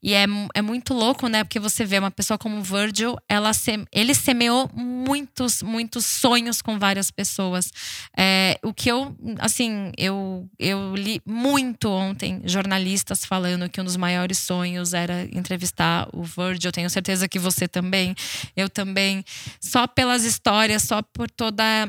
E 0.01 0.13
é, 0.13 0.25
é 0.53 0.61
muito 0.61 0.93
louco, 0.93 1.27
né? 1.27 1.43
Porque 1.43 1.59
você 1.59 1.83
vê 1.83 1.99
uma 1.99 2.11
pessoa 2.11 2.37
como 2.37 2.57
o 2.57 2.61
Virgil, 2.61 3.15
ela 3.27 3.53
se, 3.53 3.85
ele 3.91 4.13
semeou 4.13 4.69
muitos, 4.73 5.61
muitos 5.61 6.05
sonhos 6.05 6.61
com 6.61 6.79
várias 6.79 7.11
pessoas. 7.11 7.71
É, 8.17 8.57
o 8.63 8.73
que 8.73 8.89
eu, 8.89 9.15
assim, 9.39 9.91
eu, 9.97 10.49
eu 10.57 10.95
li 10.95 11.21
muito 11.25 11.89
ontem 11.89 12.41
jornalistas 12.45 13.25
falando 13.25 13.69
que 13.69 13.81
um 13.81 13.83
dos 13.83 13.97
maiores 13.97 14.37
sonhos 14.37 14.93
era 14.93 15.23
entrevistar 15.33 16.07
o 16.13 16.23
Virgil. 16.23 16.71
Tenho 16.71 16.89
certeza 16.89 17.27
que 17.27 17.37
você 17.37 17.67
também, 17.67 17.84
eu 18.55 18.69
também. 18.69 19.23
Só 19.59 19.87
pelas 19.87 20.23
histórias, 20.23 20.83
só 20.83 21.01
por 21.01 21.29
toda 21.29 21.87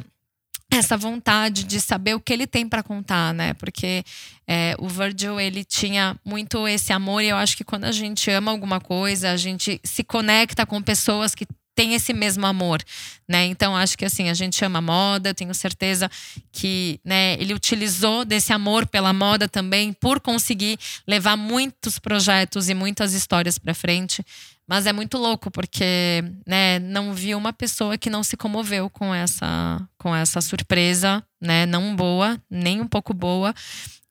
essa 0.73 0.97
vontade 0.97 1.65
de 1.65 1.81
saber 1.81 2.15
o 2.15 2.21
que 2.21 2.33
ele 2.33 2.47
tem 2.47 2.69
para 2.69 2.83
contar, 2.83 3.33
né? 3.33 3.55
Porque 3.55 4.05
é, 4.47 4.75
o 4.79 4.89
Virgil 4.89 5.41
ele 5.41 5.65
tinha 5.65 6.19
muito 6.25 6.67
esse 6.67 6.93
amor 6.93 7.23
e 7.23 7.29
eu 7.29 7.37
acho 7.37 7.57
que 7.57 7.65
quando 7.65 7.85
a 7.85 7.93
gente 7.93 8.31
ama 8.31 8.51
alguma 8.51 8.81
coisa, 8.81 9.31
a 9.31 9.37
gente 9.37 9.81
se 9.85 10.03
conecta 10.03 10.67
com 10.67 10.83
pessoas 10.83 11.35
que 11.35 11.47
têm 11.77 11.95
esse 11.95 12.15
mesmo 12.15 12.47
amor, 12.47 12.83
né? 13.29 13.45
Então 13.45 13.77
acho 13.77 13.99
que 13.99 14.05
assim 14.05 14.31
a 14.31 14.35
gente 14.35 14.65
ama 14.65 14.81
moda, 14.81 15.35
tenho 15.35 15.55
certeza 15.55 16.11
que, 16.51 16.99
né? 17.05 17.35
Ele 17.35 17.53
utilizou 17.53 18.25
desse 18.25 18.53
amor 18.53 18.87
pela 18.87 19.13
moda 19.13 19.47
também 19.47 19.93
por 19.93 20.19
conseguir 20.19 20.79
levar 21.07 21.37
muitos 21.37 21.99
projetos 21.99 22.71
e 22.71 22.75
muitas 22.75 23.13
histórias 23.13 23.59
para 23.59 23.75
frente. 23.75 24.25
Mas 24.69 24.85
é 24.87 24.93
muito 24.93 25.17
louco, 25.17 25.49
porque 25.51 26.25
né, 26.45 26.81
não 26.81 27.15
vi 27.15 27.35
uma 27.35 27.53
pessoa 27.53 27.97
que 27.97 28.11
não 28.11 28.25
se 28.25 28.37
comoveu 28.37 28.91
com 28.91 29.15
essa, 29.15 29.81
com 29.97 30.15
essa 30.15 30.41
surpresa, 30.41 31.23
né? 31.41 31.67
Não 31.67 31.95
boa, 31.95 32.37
nem 32.51 32.81
um 32.81 32.89
pouco 32.89 33.15
boa. 33.15 33.55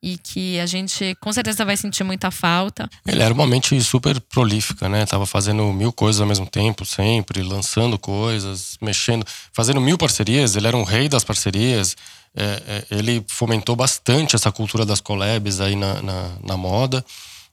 E 0.01 0.17
que 0.17 0.59
a 0.59 0.65
gente 0.65 1.15
com 1.19 1.33
certeza 1.33 1.65
vai 1.65 1.75
sentir 1.75 2.03
muita 2.03 2.29
falta. 2.31 2.87
Ele 3.05 3.21
era 3.21 3.33
uma 3.33 3.47
mente 3.47 3.79
super 3.81 4.19
prolífica, 4.21 4.87
né? 4.87 5.05
Tava 5.05 5.25
fazendo 5.25 5.73
mil 5.73 5.91
coisas 5.91 6.21
ao 6.21 6.27
mesmo 6.27 6.45
tempo, 6.45 6.85
sempre, 6.85 7.41
lançando 7.41 7.97
coisas, 7.97 8.77
mexendo, 8.81 9.25
fazendo 9.51 9.81
mil 9.81 9.97
parcerias. 9.97 10.55
Ele 10.55 10.67
era 10.67 10.77
um 10.77 10.83
rei 10.83 11.09
das 11.09 11.23
parcerias. 11.23 11.97
É, 12.37 12.43
é, 12.43 12.85
ele 12.91 13.25
fomentou 13.27 13.75
bastante 13.75 14.35
essa 14.35 14.51
cultura 14.51 14.85
das 14.85 15.01
collabs 15.01 15.59
aí 15.59 15.75
na, 15.75 16.01
na, 16.01 16.31
na 16.43 16.57
moda 16.57 17.03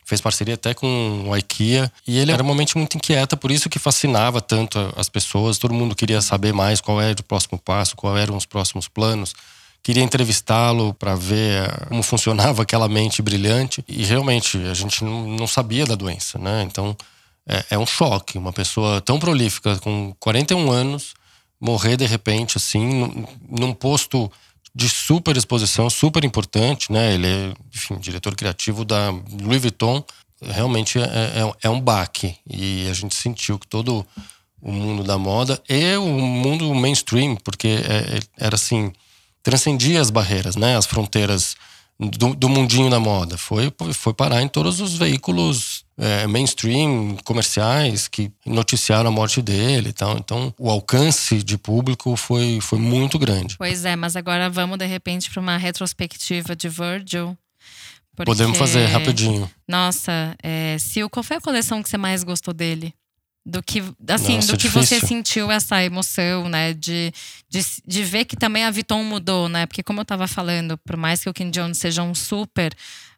fez 0.04 0.20
parceria 0.20 0.54
até 0.54 0.74
com 0.74 1.24
o 1.28 1.36
IKEA. 1.36 1.90
E 2.06 2.18
ele 2.18 2.32
era 2.32 2.42
uma 2.42 2.54
mente 2.54 2.76
muito 2.76 2.96
inquieta, 2.96 3.36
por 3.36 3.50
isso 3.50 3.68
que 3.68 3.78
fascinava 3.78 4.40
tanto 4.40 4.78
as 4.96 5.08
pessoas. 5.08 5.58
Todo 5.58 5.74
mundo 5.74 5.94
queria 5.94 6.20
saber 6.20 6.52
mais 6.52 6.80
qual 6.80 7.00
era 7.00 7.18
o 7.20 7.24
próximo 7.24 7.58
passo, 7.58 7.96
quais 7.96 8.20
eram 8.20 8.36
os 8.36 8.46
próximos 8.46 8.88
planos. 8.88 9.34
Queria 9.82 10.02
entrevistá-lo 10.02 10.94
para 10.94 11.14
ver 11.16 11.64
eh, 11.64 11.86
como 11.88 12.02
funcionava 12.04 12.62
aquela 12.62 12.88
mente 12.88 13.20
brilhante. 13.20 13.84
E 13.88 14.04
realmente, 14.04 14.58
a 14.58 14.74
gente 14.74 15.04
não 15.04 15.46
sabia 15.46 15.84
da 15.84 15.94
doença, 15.94 16.38
né? 16.38 16.62
Então, 16.62 16.96
é, 17.46 17.64
é 17.70 17.78
um 17.78 17.86
choque. 17.86 18.38
Uma 18.38 18.52
pessoa 18.52 19.00
tão 19.00 19.18
prolífica, 19.18 19.76
com 19.78 20.14
41 20.20 20.70
anos, 20.70 21.14
morrer 21.60 21.96
de 21.96 22.06
repente, 22.06 22.56
assim, 22.56 23.26
num 23.48 23.72
posto 23.72 24.30
de 24.74 24.88
super 24.88 25.36
exposição, 25.36 25.90
super 25.90 26.24
importante, 26.24 26.90
né? 26.90 27.14
Ele 27.14 27.26
é, 27.26 27.54
enfim, 27.74 27.98
diretor 27.98 28.34
criativo 28.34 28.84
da 28.84 29.10
Louis 29.42 29.60
Vuitton. 29.60 30.04
Realmente 30.40 30.98
é, 30.98 31.02
é, 31.02 31.52
é 31.62 31.70
um 31.70 31.80
baque. 31.80 32.36
E 32.48 32.88
a 32.88 32.92
gente 32.92 33.14
sentiu 33.14 33.58
que 33.58 33.66
todo 33.66 34.04
o 34.60 34.72
mundo 34.72 35.02
da 35.02 35.18
moda 35.18 35.60
e 35.68 35.96
o 35.96 36.06
mundo 36.06 36.72
mainstream, 36.74 37.36
porque 37.36 37.68
é, 37.68 38.16
é 38.16 38.20
era 38.38 38.54
assim, 38.54 38.92
transcendia 39.42 40.00
as 40.00 40.10
barreiras, 40.10 40.56
né? 40.56 40.76
As 40.76 40.86
fronteiras 40.86 41.56
do, 41.98 42.34
do 42.34 42.48
mundinho 42.48 42.90
da 42.90 43.00
moda. 43.00 43.36
Foi, 43.36 43.72
foi 43.92 44.14
parar 44.14 44.42
em 44.42 44.48
todos 44.48 44.80
os 44.80 44.94
veículos 44.94 45.71
é, 45.98 46.26
mainstream, 46.26 47.16
comerciais, 47.24 48.08
que 48.08 48.30
noticiaram 48.46 49.08
a 49.08 49.12
morte 49.12 49.42
dele 49.42 49.90
e 49.90 49.92
tal. 49.92 50.16
Então, 50.18 50.54
o 50.58 50.70
alcance 50.70 51.42
de 51.42 51.58
público 51.58 52.16
foi, 52.16 52.60
foi 52.60 52.78
muito 52.78 53.18
grande. 53.18 53.56
Pois 53.56 53.84
é, 53.84 53.94
mas 53.96 54.16
agora 54.16 54.48
vamos 54.48 54.78
de 54.78 54.86
repente 54.86 55.30
para 55.30 55.40
uma 55.40 55.56
retrospectiva 55.56 56.56
de 56.56 56.68
Virgil. 56.68 57.36
Porque... 58.14 58.30
Podemos 58.30 58.58
fazer 58.58 58.86
rapidinho. 58.86 59.50
Nossa, 59.66 60.36
é, 60.42 60.76
Sil, 60.80 61.08
qual 61.08 61.22
foi 61.22 61.38
a 61.38 61.40
coleção 61.40 61.82
que 61.82 61.88
você 61.88 61.96
mais 61.96 62.22
gostou 62.24 62.52
dele? 62.52 62.94
do 63.44 63.60
que 63.60 63.82
assim 64.08 64.36
Nossa, 64.36 64.52
do 64.52 64.56
que 64.56 64.68
difícil. 64.68 65.00
você 65.00 65.04
sentiu 65.04 65.50
essa 65.50 65.82
emoção 65.82 66.48
né 66.48 66.72
de, 66.72 67.12
de, 67.48 67.60
de 67.84 68.04
ver 68.04 68.24
que 68.24 68.36
também 68.36 68.64
a 68.64 68.70
Vuitton 68.70 69.02
mudou 69.02 69.48
né 69.48 69.66
porque 69.66 69.82
como 69.82 69.98
eu 69.98 70.02
estava 70.02 70.28
falando 70.28 70.78
por 70.78 70.96
mais 70.96 71.22
que 71.22 71.28
o 71.28 71.34
Kim 71.34 71.50
Jones 71.50 71.78
seja 71.78 72.04
um 72.04 72.14
super 72.14 72.72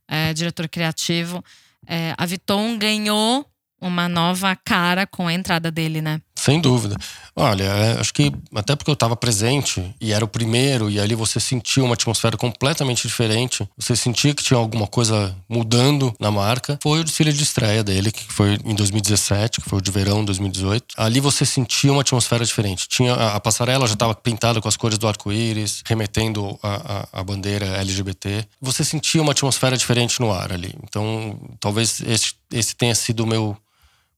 é, 0.08 0.32
diretor 0.32 0.66
criativo 0.66 1.44
é, 1.86 2.14
a 2.16 2.26
Vuitton 2.26 2.78
ganhou 2.78 3.46
uma 3.80 4.08
nova 4.08 4.56
cara 4.56 5.06
com 5.06 5.26
a 5.28 5.32
entrada 5.32 5.70
dele, 5.70 6.00
né? 6.00 6.20
Sem 6.44 6.60
dúvida. 6.60 6.94
Olha, 7.34 7.64
é, 7.64 7.98
acho 7.98 8.12
que 8.12 8.30
até 8.54 8.76
porque 8.76 8.90
eu 8.90 8.94
estava 8.94 9.16
presente 9.16 9.82
e 9.98 10.12
era 10.12 10.22
o 10.22 10.28
primeiro, 10.28 10.90
e 10.90 11.00
ali 11.00 11.14
você 11.14 11.40
sentia 11.40 11.82
uma 11.82 11.94
atmosfera 11.94 12.36
completamente 12.36 13.08
diferente. 13.08 13.66
Você 13.78 13.96
sentia 13.96 14.34
que 14.34 14.42
tinha 14.42 14.58
alguma 14.58 14.86
coisa 14.86 15.34
mudando 15.48 16.14
na 16.20 16.30
marca. 16.30 16.78
Foi 16.82 17.00
o 17.00 17.04
desfile 17.04 17.32
de 17.32 17.42
estreia 17.42 17.82
dele, 17.82 18.12
que 18.12 18.30
foi 18.30 18.58
em 18.62 18.74
2017, 18.74 19.62
que 19.62 19.68
foi 19.70 19.78
o 19.78 19.80
de 19.80 19.90
verão 19.90 20.22
2018. 20.22 20.84
Ali 20.98 21.18
você 21.18 21.46
sentia 21.46 21.90
uma 21.90 22.02
atmosfera 22.02 22.44
diferente. 22.44 22.86
Tinha 22.88 23.14
a, 23.14 23.40
passarela 23.40 23.86
já 23.86 23.94
estava 23.94 24.14
pintada 24.14 24.60
com 24.60 24.68
as 24.68 24.76
cores 24.76 24.98
do 24.98 25.08
arco-íris, 25.08 25.82
remetendo 25.86 26.58
a, 26.62 27.08
a, 27.14 27.20
a, 27.20 27.24
bandeira 27.24 27.64
LGBT. 27.78 28.44
Você 28.60 28.84
sentia 28.84 29.22
uma 29.22 29.32
atmosfera 29.32 29.78
diferente 29.78 30.20
no 30.20 30.30
ar 30.30 30.52
ali. 30.52 30.74
Então, 30.84 31.40
talvez 31.58 32.02
esse, 32.02 32.34
esse 32.52 32.76
tenha 32.76 32.94
sido 32.94 33.20
o 33.20 33.26
meu 33.26 33.56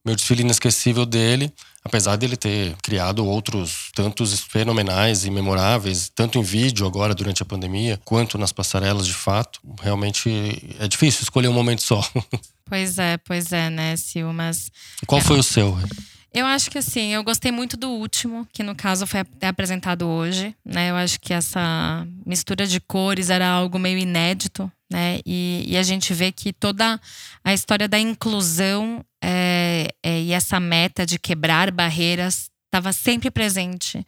meu 0.07 0.15
desfile 0.15 0.43
inesquecível 0.43 1.05
dele, 1.05 1.53
apesar 1.87 2.17
dele 2.17 2.37
ter 2.37 2.75
criado 2.83 3.25
outros 3.25 3.91
tantos 3.95 4.39
fenomenais 4.41 5.25
e 5.25 5.31
memoráveis, 5.31 6.11
tanto 6.15 6.39
em 6.39 6.43
vídeo 6.43 6.87
agora 6.87 7.15
durante 7.15 7.43
a 7.43 7.47
pandemia, 7.47 7.99
quanto 8.05 8.37
nas 8.37 8.53
passarelas 8.53 9.07
de 9.07 9.15
fato. 9.15 9.61
Realmente 9.81 10.77
é 10.79 10.87
difícil 10.87 11.23
escolher 11.23 11.49
um 11.49 11.55
momento 11.55 11.83
só. 11.83 12.07
Pois 12.69 12.99
é, 12.99 13.17
pois 13.19 13.53
é, 13.53 13.71
né, 13.71 13.95
Sil, 13.95 14.35
mas... 14.35 14.73
Qual 15.07 15.21
é... 15.21 15.25
foi 15.25 15.39
o 15.39 15.43
seu? 15.43 15.79
Eu 16.35 16.45
acho 16.45 16.69
que 16.69 16.77
assim, 16.79 17.15
eu 17.15 17.23
gostei 17.23 17.53
muito 17.53 17.77
do 17.77 17.89
último, 17.89 18.47
que 18.53 18.63
no 18.63 18.75
caso 18.75 19.07
foi 19.07 19.21
até 19.21 19.47
apresentado 19.47 20.07
hoje, 20.07 20.53
né? 20.65 20.91
Eu 20.91 20.97
acho 20.97 21.21
que 21.21 21.33
essa 21.33 22.07
mistura 22.27 22.67
de 22.67 22.81
cores 22.81 23.31
era 23.31 23.49
algo 23.49 23.79
meio 23.79 23.97
inédito, 23.99 24.71
né? 24.91 25.21
E, 25.25 25.65
e 25.67 25.77
a 25.79 25.83
gente 25.83 26.13
vê 26.13 26.31
que 26.31 26.53
toda 26.53 27.01
a 27.43 27.55
história 27.55 27.89
da 27.89 27.99
inclusão 27.99 29.03
é, 29.23 29.56
é, 30.03 30.21
e 30.21 30.33
essa 30.33 30.59
meta 30.61 31.05
de 31.05 31.19
quebrar 31.19 31.71
barreiras 31.71 32.51
estava 32.67 32.93
sempre 32.93 33.31
presente 33.31 34.05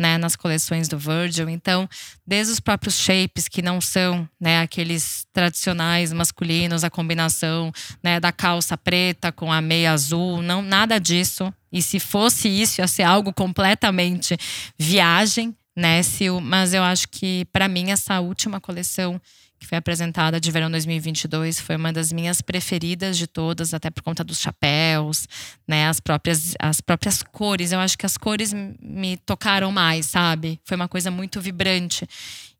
né, 0.00 0.16
nas 0.16 0.34
coleções 0.34 0.88
do 0.88 0.98
Virgil. 0.98 1.48
Então, 1.48 1.88
desde 2.26 2.54
os 2.54 2.60
próprios 2.60 2.98
shapes, 2.98 3.46
que 3.46 3.60
não 3.60 3.80
são 3.80 4.26
né, 4.40 4.60
aqueles 4.60 5.26
tradicionais 5.32 6.12
masculinos, 6.12 6.82
a 6.82 6.90
combinação 6.90 7.70
né, 8.02 8.18
da 8.18 8.32
calça 8.32 8.78
preta 8.78 9.30
com 9.30 9.52
a 9.52 9.60
meia 9.60 9.92
azul, 9.92 10.40
não 10.40 10.62
nada 10.62 10.98
disso. 10.98 11.52
E 11.70 11.82
se 11.82 12.00
fosse 12.00 12.48
isso, 12.48 12.80
ia 12.80 12.88
ser 12.88 13.02
algo 13.02 13.32
completamente 13.32 14.36
viagem, 14.78 15.54
né, 15.76 16.02
Sil? 16.02 16.40
Mas 16.40 16.72
eu 16.72 16.82
acho 16.82 17.06
que, 17.08 17.44
para 17.52 17.68
mim, 17.68 17.90
essa 17.90 18.18
última 18.20 18.58
coleção 18.58 19.20
que 19.60 19.66
foi 19.66 19.76
apresentada 19.76 20.40
de 20.40 20.50
verão 20.50 20.70
2022, 20.70 21.60
foi 21.60 21.76
uma 21.76 21.92
das 21.92 22.10
minhas 22.10 22.40
preferidas 22.40 23.18
de 23.18 23.26
todas, 23.26 23.74
até 23.74 23.90
por 23.90 24.02
conta 24.02 24.24
dos 24.24 24.40
chapéus, 24.40 25.28
né, 25.68 25.86
as 25.86 26.00
próprias 26.00 26.54
as 26.58 26.80
próprias 26.80 27.22
cores. 27.22 27.70
Eu 27.70 27.78
acho 27.78 27.98
que 27.98 28.06
as 28.06 28.16
cores 28.16 28.54
me 28.54 29.18
tocaram 29.18 29.70
mais, 29.70 30.06
sabe? 30.06 30.58
Foi 30.64 30.76
uma 30.76 30.88
coisa 30.88 31.10
muito 31.10 31.40
vibrante. 31.42 32.06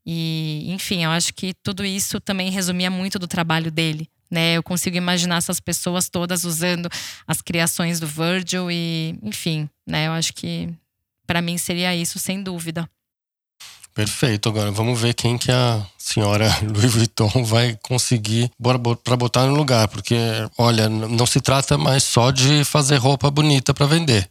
E, 0.05 0.67
enfim, 0.69 1.05
eu 1.05 1.11
acho 1.11 1.33
que 1.33 1.55
tudo 1.63 1.85
isso 1.85 2.21
também 2.21 2.51
resumia 2.51 2.91
muito 2.91 3.19
do 3.19 3.27
trabalho 3.27 3.71
dele. 3.71 4.07
Né, 4.31 4.53
eu 4.55 4.63
consigo 4.63 4.97
imaginar 4.97 5.39
essas 5.39 5.59
pessoas 5.59 6.09
todas 6.09 6.45
usando 6.45 6.89
as 7.27 7.43
criações 7.43 7.99
do 7.99 8.07
Virgil 8.07 8.71
e, 8.71 9.19
enfim, 9.25 9.69
né, 9.85 10.07
eu 10.07 10.13
acho 10.13 10.33
que 10.35 10.69
para 11.27 11.43
mim 11.43 11.59
seria 11.59 11.97
isso, 11.97 12.17
sem 12.19 12.41
dúvida. 12.41 12.89
Perfeito. 13.95 14.49
Agora 14.49 14.71
vamos 14.71 15.01
ver 15.01 15.15
quem 15.15 15.37
que 15.37 15.51
a 15.51 15.85
senhora 15.99 16.49
Louis 16.63 16.93
Vuitton 16.93 17.45
vai 17.45 17.79
conseguir 17.83 18.51
para 18.61 19.17
botar 19.17 19.47
no 19.47 19.55
lugar, 19.55 19.89
porque 19.89 20.17
olha, 20.57 20.89
não 20.89 21.27
se 21.27 21.41
trata 21.41 21.77
mais 21.77 22.05
só 22.05 22.31
de 22.31 22.65
fazer 22.65 22.97
roupa 22.97 23.31
bonita 23.31 23.75
para 23.75 23.87
vender. 23.87 24.29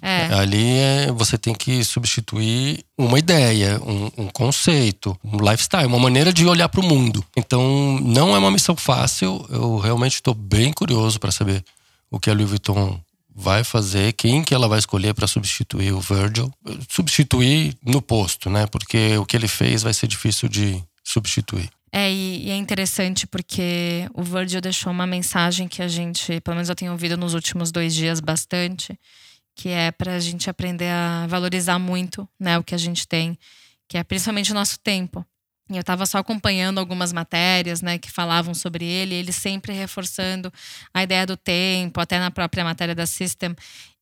É. 0.00 0.32
Ali 0.32 0.78
é, 0.78 1.12
você 1.12 1.36
tem 1.36 1.52
que 1.52 1.82
substituir 1.82 2.84
uma 2.96 3.18
ideia, 3.18 3.80
um, 3.84 4.24
um, 4.24 4.28
conceito, 4.28 5.18
um 5.24 5.38
lifestyle, 5.38 5.86
uma 5.86 5.98
maneira 5.98 6.32
de 6.32 6.46
olhar 6.46 6.68
para 6.68 6.80
o 6.80 6.84
mundo. 6.84 7.24
Então, 7.36 7.98
não 8.00 8.34
é 8.34 8.38
uma 8.38 8.50
missão 8.50 8.76
fácil. 8.76 9.44
Eu 9.50 9.78
realmente 9.78 10.14
estou 10.14 10.34
bem 10.34 10.72
curioso 10.72 11.18
para 11.18 11.32
saber 11.32 11.64
o 12.10 12.20
que 12.20 12.30
a 12.30 12.32
Louis 12.32 12.48
Vuitton 12.48 13.00
vai 13.40 13.62
fazer, 13.62 14.12
quem 14.14 14.42
que 14.42 14.52
ela 14.52 14.66
vai 14.66 14.80
escolher 14.80 15.14
para 15.14 15.28
substituir 15.28 15.92
o 15.92 16.00
Virgil. 16.00 16.52
Substituir 16.88 17.76
no 17.86 18.02
posto, 18.02 18.50
né? 18.50 18.66
Porque 18.66 19.16
o 19.16 19.24
que 19.24 19.36
ele 19.36 19.46
fez 19.46 19.84
vai 19.84 19.94
ser 19.94 20.08
difícil 20.08 20.48
de 20.48 20.82
substituir. 21.04 21.70
É, 21.92 22.12
e, 22.12 22.50
é 22.50 22.56
interessante 22.56 23.28
porque 23.28 24.10
o 24.12 24.24
Virgil 24.24 24.60
deixou 24.60 24.92
uma 24.92 25.06
mensagem 25.06 25.68
que 25.68 25.80
a 25.80 25.86
gente, 25.86 26.40
pelo 26.40 26.56
menos 26.56 26.68
eu 26.68 26.74
tenho 26.74 26.90
ouvido 26.90 27.16
nos 27.16 27.32
últimos 27.32 27.70
dois 27.70 27.94
dias 27.94 28.18
bastante, 28.18 28.98
que 29.54 29.68
é 29.68 29.92
para 29.92 30.16
a 30.16 30.20
gente 30.20 30.50
aprender 30.50 30.90
a 30.90 31.28
valorizar 31.28 31.78
muito 31.78 32.28
né, 32.40 32.58
o 32.58 32.64
que 32.64 32.74
a 32.74 32.78
gente 32.78 33.06
tem, 33.06 33.38
que 33.86 33.96
é 33.96 34.02
principalmente 34.02 34.50
o 34.50 34.54
nosso 34.54 34.80
tempo. 34.80 35.24
Eu 35.76 35.80
estava 35.80 36.06
só 36.06 36.18
acompanhando 36.18 36.78
algumas 36.78 37.12
matérias, 37.12 37.82
né, 37.82 37.98
que 37.98 38.10
falavam 38.10 38.54
sobre 38.54 38.84
ele, 38.86 39.14
ele 39.14 39.32
sempre 39.32 39.72
reforçando 39.72 40.52
a 40.94 41.02
ideia 41.02 41.26
do 41.26 41.36
tempo, 41.36 42.00
até 42.00 42.18
na 42.18 42.30
própria 42.30 42.64
matéria 42.64 42.94
da 42.94 43.06
System. 43.06 43.54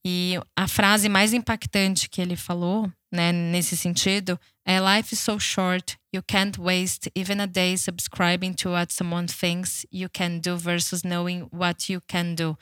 E 0.05 0.39
a 0.57 0.69
frase 0.69 1.09
mais 1.09 1.33
impactante 1.33 2.09
que 2.09 2.21
ele 2.21 2.37
falou, 2.37 2.91
né, 3.13 3.33
nesse 3.33 3.77
sentido, 3.77 4.39
é 4.65 4.79
Life 4.79 5.13
is 5.13 5.21
so 5.21 5.41
short, 5.41 5.99
you 6.15 6.23
can't 6.23 6.61
waste 6.61 7.11
even 7.17 7.41
a 7.41 7.47
day 7.47 7.77
subscribing 7.77 8.53
to 8.53 8.71
what 8.71 8.95
someone 8.95 9.27
thinks 9.27 9.85
you 9.93 10.09
can 10.09 10.39
do 10.39 10.57
versus 10.57 11.03
knowing 11.03 11.49
what 11.53 11.93
you 11.93 12.01
can 12.07 12.35
do. 12.35 12.57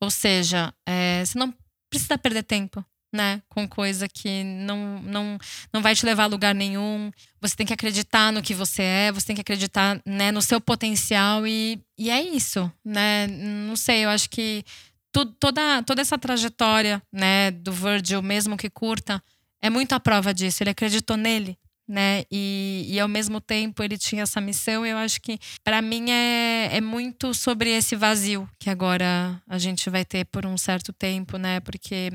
Ou 0.00 0.10
seja, 0.10 0.72
é, 0.86 1.22
você 1.24 1.38
não 1.38 1.52
precisa 1.90 2.16
perder 2.16 2.44
tempo 2.44 2.84
né? 3.12 3.42
Com 3.48 3.66
coisa 3.66 4.08
que 4.08 4.44
não, 4.44 5.00
não, 5.02 5.38
não 5.72 5.82
vai 5.82 5.94
te 5.94 6.04
levar 6.04 6.24
a 6.24 6.26
lugar 6.26 6.54
nenhum. 6.54 7.10
Você 7.40 7.56
tem 7.56 7.66
que 7.66 7.72
acreditar 7.72 8.32
no 8.32 8.42
que 8.42 8.54
você 8.54 8.82
é, 8.82 9.12
você 9.12 9.28
tem 9.28 9.36
que 9.36 9.42
acreditar 9.42 10.00
né, 10.04 10.30
no 10.30 10.42
seu 10.42 10.60
potencial 10.60 11.46
e, 11.46 11.80
e 11.96 12.10
é 12.10 12.22
isso, 12.22 12.70
né? 12.84 13.26
Não 13.26 13.76
sei, 13.76 14.04
eu 14.04 14.10
acho 14.10 14.28
que 14.28 14.64
tu, 15.12 15.26
toda, 15.26 15.82
toda 15.82 16.00
essa 16.00 16.18
trajetória 16.18 17.02
né, 17.12 17.50
do 17.50 17.72
Virgil, 17.72 18.22
mesmo 18.22 18.56
que 18.56 18.70
curta, 18.70 19.22
é 19.60 19.70
muito 19.70 19.92
a 19.92 20.00
prova 20.00 20.32
disso. 20.32 20.62
Ele 20.62 20.70
acreditou 20.70 21.16
nele, 21.16 21.58
né? 21.88 22.24
E, 22.30 22.86
e 22.88 23.00
ao 23.00 23.08
mesmo 23.08 23.40
tempo 23.40 23.82
ele 23.82 23.96
tinha 23.96 24.22
essa 24.22 24.40
missão. 24.40 24.84
Eu 24.84 24.98
acho 24.98 25.20
que 25.20 25.38
para 25.64 25.80
mim 25.80 26.10
é, 26.10 26.76
é 26.76 26.80
muito 26.80 27.34
sobre 27.34 27.70
esse 27.70 27.96
vazio 27.96 28.48
que 28.58 28.70
agora 28.70 29.40
a 29.48 29.58
gente 29.58 29.88
vai 29.90 30.04
ter 30.04 30.24
por 30.26 30.46
um 30.46 30.56
certo 30.56 30.92
tempo, 30.92 31.38
né? 31.38 31.60
Porque 31.60 32.10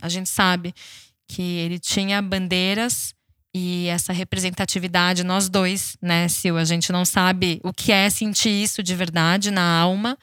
a 0.00 0.08
gente 0.08 0.28
sabe 0.28 0.74
que 1.26 1.42
ele 1.42 1.78
tinha 1.78 2.22
bandeiras 2.22 3.14
e 3.54 3.86
essa 3.88 4.12
representatividade, 4.12 5.24
nós 5.24 5.48
dois, 5.48 5.96
né, 6.00 6.28
Sil? 6.30 6.56
A 6.58 6.64
gente 6.64 6.92
não 6.92 7.04
sabe 7.04 7.60
o 7.64 7.72
que 7.72 7.90
é 7.90 8.08
sentir 8.10 8.50
isso 8.50 8.82
de 8.82 8.94
verdade 8.94 9.50
na 9.50 9.62
alma. 9.62 10.18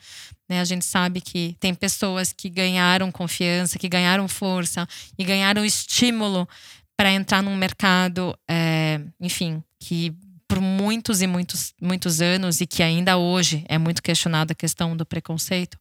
Né? 0.48 0.60
A 0.60 0.64
gente 0.64 0.84
sabe 0.84 1.20
que 1.20 1.56
tem 1.58 1.74
pessoas 1.74 2.32
que 2.32 2.48
ganharam 2.48 3.10
confiança, 3.10 3.78
que 3.78 3.88
ganharam 3.88 4.28
força 4.28 4.88
e 5.18 5.24
ganharam 5.24 5.64
estímulo 5.64 6.48
para 6.96 7.10
entrar 7.10 7.42
num 7.42 7.56
mercado, 7.56 8.36
é, 8.48 9.00
enfim, 9.20 9.62
que 9.78 10.14
por 10.48 10.60
muitos 10.60 11.20
e 11.20 11.26
muitos, 11.26 11.74
muitos 11.82 12.20
anos 12.20 12.60
e 12.60 12.66
que 12.66 12.82
ainda 12.82 13.16
hoje 13.16 13.64
é 13.68 13.76
muito 13.76 14.02
questionada 14.02 14.52
a 14.52 14.56
questão 14.56 14.96
do 14.96 15.04
preconceito. 15.04 15.76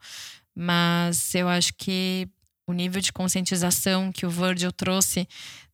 Mas 0.54 1.36
eu 1.36 1.48
acho 1.48 1.74
que 1.78 2.28
o 2.68 2.74
nível 2.74 3.02
de 3.02 3.14
conscientização 3.14 4.12
que 4.12 4.26
o 4.26 4.30
Virgil 4.30 4.72
trouxe 4.72 5.28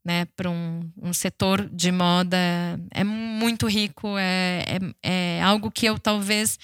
né, 0.04 0.26
para 0.36 0.50
um, 0.50 0.90
um, 1.02 1.14
setor 1.14 1.70
de 1.70 1.92
moda 1.92 2.38
é 2.92 3.04
muito 3.04 3.68
rico, 3.68 4.18
é, 4.18 4.66
é, 5.04 5.38
é, 5.38 5.42
algo 5.44 5.70
que 5.70 5.86
eu 5.86 6.00
talvez 6.00 6.58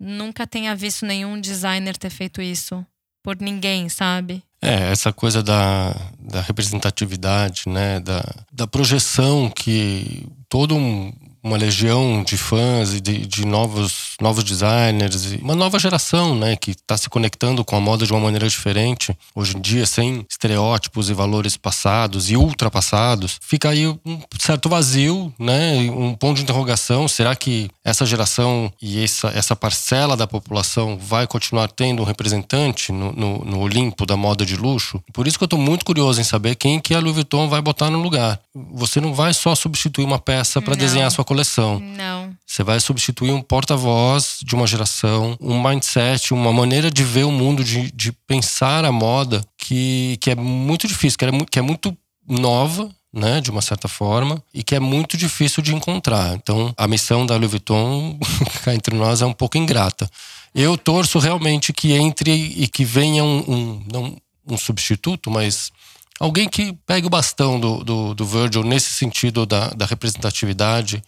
nunca 0.00 0.46
tenha 0.46 0.74
visto 0.74 1.04
nenhum 1.04 1.40
designer 1.40 1.96
ter 1.96 2.10
feito 2.10 2.40
isso 2.40 2.84
por 3.22 3.36
ninguém, 3.38 3.88
sabe? 3.88 4.42
É, 4.62 4.90
essa 4.90 5.12
coisa 5.12 5.42
da, 5.42 5.94
da 6.18 6.40
representatividade, 6.40 7.64
né, 7.66 8.00
da, 8.00 8.24
da 8.52 8.66
projeção 8.66 9.50
que 9.50 10.26
todo 10.48 10.74
um, 10.74 11.12
uma 11.48 11.56
legião 11.56 12.22
de 12.22 12.36
fãs 12.36 12.94
e 12.94 13.00
de, 13.00 13.26
de, 13.26 13.46
novos, 13.46 14.14
novos 14.20 14.44
designers, 14.44 15.32
uma 15.40 15.54
nova 15.54 15.78
geração, 15.78 16.36
né, 16.36 16.54
que 16.54 16.72
está 16.72 16.96
se 16.96 17.08
conectando 17.08 17.64
com 17.64 17.74
a 17.74 17.80
moda 17.80 18.06
de 18.06 18.12
uma 18.12 18.20
maneira 18.20 18.46
diferente, 18.48 19.16
hoje 19.34 19.56
em 19.56 19.60
dia, 19.60 19.86
sem 19.86 20.24
estereótipos 20.28 21.08
e 21.08 21.14
valores 21.14 21.56
passados 21.56 22.30
e 22.30 22.36
ultrapassados. 22.36 23.40
Fica 23.40 23.70
aí 23.70 23.86
um 23.86 24.20
certo 24.38 24.68
vazio, 24.68 25.32
né, 25.38 25.90
um 25.90 26.14
ponto 26.14 26.36
de 26.36 26.42
interrogação. 26.42 27.08
Será 27.08 27.34
que 27.34 27.70
essa 27.82 28.04
geração 28.04 28.70
e 28.80 29.02
essa, 29.02 29.28
essa 29.28 29.56
parcela 29.56 30.16
da 30.16 30.26
população 30.26 30.98
vai 30.98 31.26
continuar 31.26 31.68
tendo 31.68 32.02
um 32.02 32.04
representante 32.04 32.92
no, 32.92 33.12
no, 33.12 33.44
no 33.44 33.60
Olimpo 33.60 34.04
da 34.04 34.16
moda 34.16 34.44
de 34.44 34.54
luxo? 34.54 35.02
Por 35.14 35.26
isso 35.26 35.38
que 35.38 35.44
eu 35.44 35.46
estou 35.46 35.58
muito 35.58 35.84
curioso 35.84 36.20
em 36.20 36.24
saber 36.24 36.56
quem 36.56 36.78
que 36.78 36.94
a 36.94 37.00
Louis 37.00 37.14
Vuitton 37.14 37.48
vai 37.48 37.62
botar 37.62 37.90
no 37.90 37.98
lugar. 38.02 38.38
Você 38.74 39.00
não 39.00 39.14
vai 39.14 39.32
só 39.32 39.54
substituir 39.54 40.04
uma 40.04 40.18
peça 40.18 40.60
para 40.60 40.74
desenhar 40.74 41.10
sua 41.10 41.24
coleção. 41.24 41.37
Não. 41.80 42.36
Você 42.46 42.62
vai 42.62 42.80
substituir 42.80 43.32
um 43.32 43.42
porta-voz 43.42 44.38
de 44.42 44.54
uma 44.54 44.66
geração, 44.66 45.36
um 45.40 45.62
mindset, 45.62 46.32
uma 46.32 46.52
maneira 46.52 46.90
de 46.90 47.04
ver 47.04 47.24
o 47.24 47.32
mundo, 47.32 47.62
de, 47.62 47.90
de 47.92 48.12
pensar 48.12 48.84
a 48.84 48.92
moda 48.92 49.42
que, 49.56 50.16
que 50.20 50.30
é 50.30 50.34
muito 50.34 50.86
difícil, 50.86 51.18
que 51.18 51.24
é, 51.24 51.30
que 51.50 51.58
é 51.58 51.62
muito 51.62 51.96
nova, 52.28 52.90
né, 53.12 53.40
de 53.40 53.50
uma 53.50 53.62
certa 53.62 53.88
forma, 53.88 54.42
e 54.52 54.62
que 54.62 54.74
é 54.74 54.80
muito 54.80 55.16
difícil 55.16 55.62
de 55.62 55.74
encontrar. 55.74 56.34
Então, 56.34 56.72
a 56.76 56.86
missão 56.86 57.24
da 57.24 57.36
Louis 57.36 57.50
Vuitton, 57.50 58.18
cá 58.64 58.74
entre 58.74 58.94
nós, 58.94 59.22
é 59.22 59.26
um 59.26 59.32
pouco 59.32 59.56
ingrata. 59.58 60.08
Eu 60.54 60.76
torço 60.76 61.18
realmente 61.18 61.72
que 61.72 61.92
entre 61.92 62.30
e 62.30 62.66
que 62.68 62.84
venha 62.84 63.24
um, 63.24 63.38
um 63.48 63.82
não 63.92 64.16
um 64.50 64.56
substituto, 64.56 65.30
mas 65.30 65.70
alguém 66.18 66.48
que 66.48 66.72
pegue 66.86 67.06
o 67.06 67.10
bastão 67.10 67.60
do, 67.60 67.84
do, 67.84 68.14
do 68.14 68.24
Virgil 68.24 68.62
nesse 68.62 68.90
sentido 68.90 69.44
da, 69.44 69.68
da 69.68 69.86
representatividade 69.86 71.02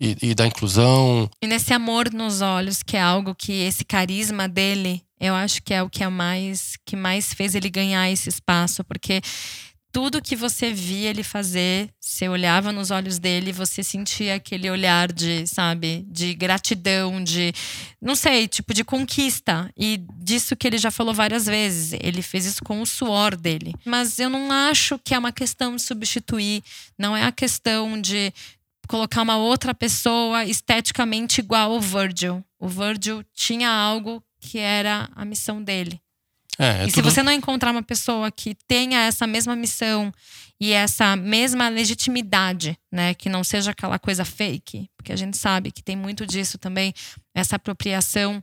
e, 0.00 0.16
e, 0.22 0.34
da 0.34 0.46
inclusão. 0.46 1.28
E 1.42 1.46
nesse 1.46 1.72
amor 1.72 2.12
nos 2.12 2.40
olhos, 2.40 2.82
que 2.82 2.96
é 2.96 3.00
algo 3.00 3.34
que 3.34 3.52
esse 3.52 3.84
carisma 3.84 4.48
dele, 4.48 5.02
eu 5.18 5.34
acho 5.34 5.62
que 5.62 5.72
é 5.72 5.82
o 5.82 5.90
que 5.90 6.04
é 6.04 6.08
mais 6.08 6.76
que 6.84 6.96
mais 6.96 7.32
fez 7.32 7.54
ele 7.54 7.70
ganhar 7.70 8.10
esse 8.10 8.28
espaço, 8.28 8.84
porque 8.84 9.20
tudo 9.96 10.20
que 10.20 10.36
você 10.36 10.74
via 10.74 11.08
ele 11.08 11.22
fazer, 11.22 11.88
você 11.98 12.28
olhava 12.28 12.70
nos 12.70 12.90
olhos 12.90 13.18
dele, 13.18 13.50
você 13.50 13.82
sentia 13.82 14.34
aquele 14.34 14.68
olhar 14.68 15.10
de, 15.10 15.46
sabe, 15.46 16.04
de 16.10 16.34
gratidão, 16.34 17.24
de, 17.24 17.50
não 17.98 18.14
sei, 18.14 18.46
tipo 18.46 18.74
de 18.74 18.84
conquista. 18.84 19.72
E 19.74 20.04
disso 20.18 20.54
que 20.54 20.66
ele 20.66 20.76
já 20.76 20.90
falou 20.90 21.14
várias 21.14 21.46
vezes. 21.46 21.98
Ele 22.02 22.20
fez 22.20 22.44
isso 22.44 22.62
com 22.62 22.82
o 22.82 22.86
suor 22.86 23.34
dele. 23.34 23.74
Mas 23.86 24.18
eu 24.18 24.28
não 24.28 24.52
acho 24.52 24.98
que 25.02 25.14
é 25.14 25.18
uma 25.18 25.32
questão 25.32 25.74
de 25.74 25.80
substituir, 25.80 26.62
não 26.98 27.16
é 27.16 27.24
a 27.24 27.32
questão 27.32 27.98
de 27.98 28.34
colocar 28.86 29.22
uma 29.22 29.36
outra 29.36 29.74
pessoa 29.74 30.44
esteticamente 30.44 31.40
igual 31.40 31.72
ao 31.72 31.80
Virgil. 31.80 32.44
O 32.58 32.68
Virgil 32.68 33.24
tinha 33.34 33.70
algo 33.70 34.22
que 34.40 34.58
era 34.58 35.08
a 35.14 35.24
missão 35.24 35.62
dele. 35.62 36.00
É, 36.58 36.64
é 36.64 36.74
e 36.74 36.78
tudo... 36.86 36.94
se 36.94 37.02
você 37.02 37.22
não 37.22 37.32
encontrar 37.32 37.70
uma 37.70 37.82
pessoa 37.82 38.30
que 38.30 38.54
tenha 38.66 39.00
essa 39.00 39.26
mesma 39.26 39.54
missão 39.54 40.12
e 40.58 40.72
essa 40.72 41.16
mesma 41.16 41.68
legitimidade, 41.68 42.78
né, 42.90 43.12
que 43.14 43.28
não 43.28 43.44
seja 43.44 43.72
aquela 43.72 43.98
coisa 43.98 44.24
fake, 44.24 44.88
porque 44.96 45.12
a 45.12 45.16
gente 45.16 45.36
sabe 45.36 45.70
que 45.70 45.82
tem 45.82 45.96
muito 45.96 46.26
disso 46.26 46.56
também, 46.56 46.94
essa 47.34 47.56
apropriação 47.56 48.42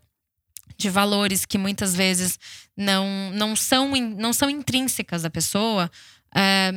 de 0.78 0.90
valores 0.90 1.46
que 1.46 1.58
muitas 1.58 1.96
vezes 1.96 2.40
não, 2.78 3.32
não, 3.32 3.56
são, 3.56 3.92
não 3.96 4.32
são 4.32 4.50
intrínsecas 4.50 5.24
da 5.24 5.30
pessoa, 5.30 5.90
é, 6.36 6.72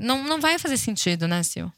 não, 0.00 0.24
não 0.24 0.40
vai 0.40 0.58
fazer 0.58 0.76
sentido, 0.76 1.28
né, 1.28 1.42
Sil? 1.46 1.68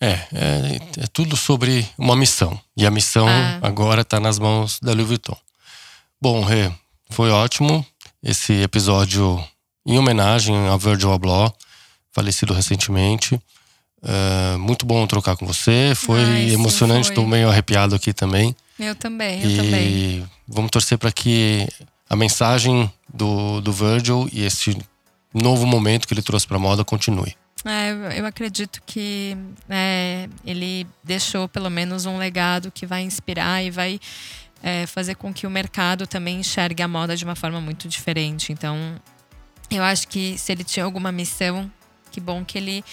É, 0.00 0.10
é, 0.10 0.80
é, 0.98 1.06
tudo 1.12 1.36
sobre 1.36 1.86
uma 1.96 2.14
missão. 2.14 2.58
E 2.76 2.86
a 2.86 2.90
missão 2.90 3.28
é. 3.28 3.58
agora 3.62 4.02
está 4.02 4.20
nas 4.20 4.38
mãos 4.38 4.78
da 4.80 4.92
Louis 4.92 5.06
Vuitton. 5.06 5.36
Bom, 6.20 6.42
Rê, 6.42 6.70
foi 7.10 7.30
ótimo 7.30 7.84
esse 8.22 8.52
episódio 8.62 9.42
em 9.86 9.98
homenagem 9.98 10.54
a 10.68 10.76
Virgil 10.76 11.12
Abloh, 11.12 11.52
falecido 12.12 12.52
recentemente. 12.52 13.34
Uh, 14.02 14.58
muito 14.58 14.84
bom 14.84 15.06
trocar 15.06 15.36
com 15.36 15.46
você. 15.46 15.92
Foi 15.94 16.22
Ai, 16.22 16.50
emocionante, 16.50 17.08
estou 17.08 17.26
meio 17.26 17.48
arrepiado 17.48 17.94
aqui 17.94 18.12
também. 18.12 18.54
Eu 18.78 18.94
também, 18.94 19.42
eu 19.42 19.50
e 19.50 19.56
também. 19.56 20.30
Vamos 20.46 20.70
torcer 20.70 20.98
para 20.98 21.12
que 21.12 21.66
a 22.08 22.16
mensagem 22.16 22.90
do, 23.12 23.60
do 23.60 23.72
Virgil 23.72 24.28
e 24.32 24.44
esse 24.44 24.76
novo 25.32 25.66
momento 25.66 26.06
que 26.06 26.14
ele 26.14 26.22
trouxe 26.22 26.46
para 26.46 26.56
a 26.56 26.60
moda 26.60 26.84
continue. 26.84 27.34
É, 27.64 28.20
eu 28.20 28.26
acredito 28.26 28.82
que 28.84 29.36
é, 29.68 30.28
ele 30.44 30.86
deixou 31.02 31.48
pelo 31.48 31.70
menos 31.70 32.04
um 32.04 32.18
legado 32.18 32.70
que 32.70 32.84
vai 32.84 33.02
inspirar 33.02 33.64
e 33.64 33.70
vai 33.70 33.98
é, 34.62 34.86
fazer 34.86 35.14
com 35.14 35.32
que 35.32 35.46
o 35.46 35.50
mercado 35.50 36.06
também 36.06 36.40
enxergue 36.40 36.82
a 36.82 36.88
moda 36.88 37.16
de 37.16 37.24
uma 37.24 37.34
forma 37.34 37.60
muito 37.60 37.88
diferente. 37.88 38.52
Então, 38.52 39.00
eu 39.70 39.82
acho 39.82 40.08
que 40.08 40.36
se 40.36 40.52
ele 40.52 40.64
tinha 40.64 40.84
alguma 40.84 41.10
missão, 41.10 41.70
que 42.10 42.20
bom 42.20 42.44
que 42.44 42.58
ele 42.58 42.84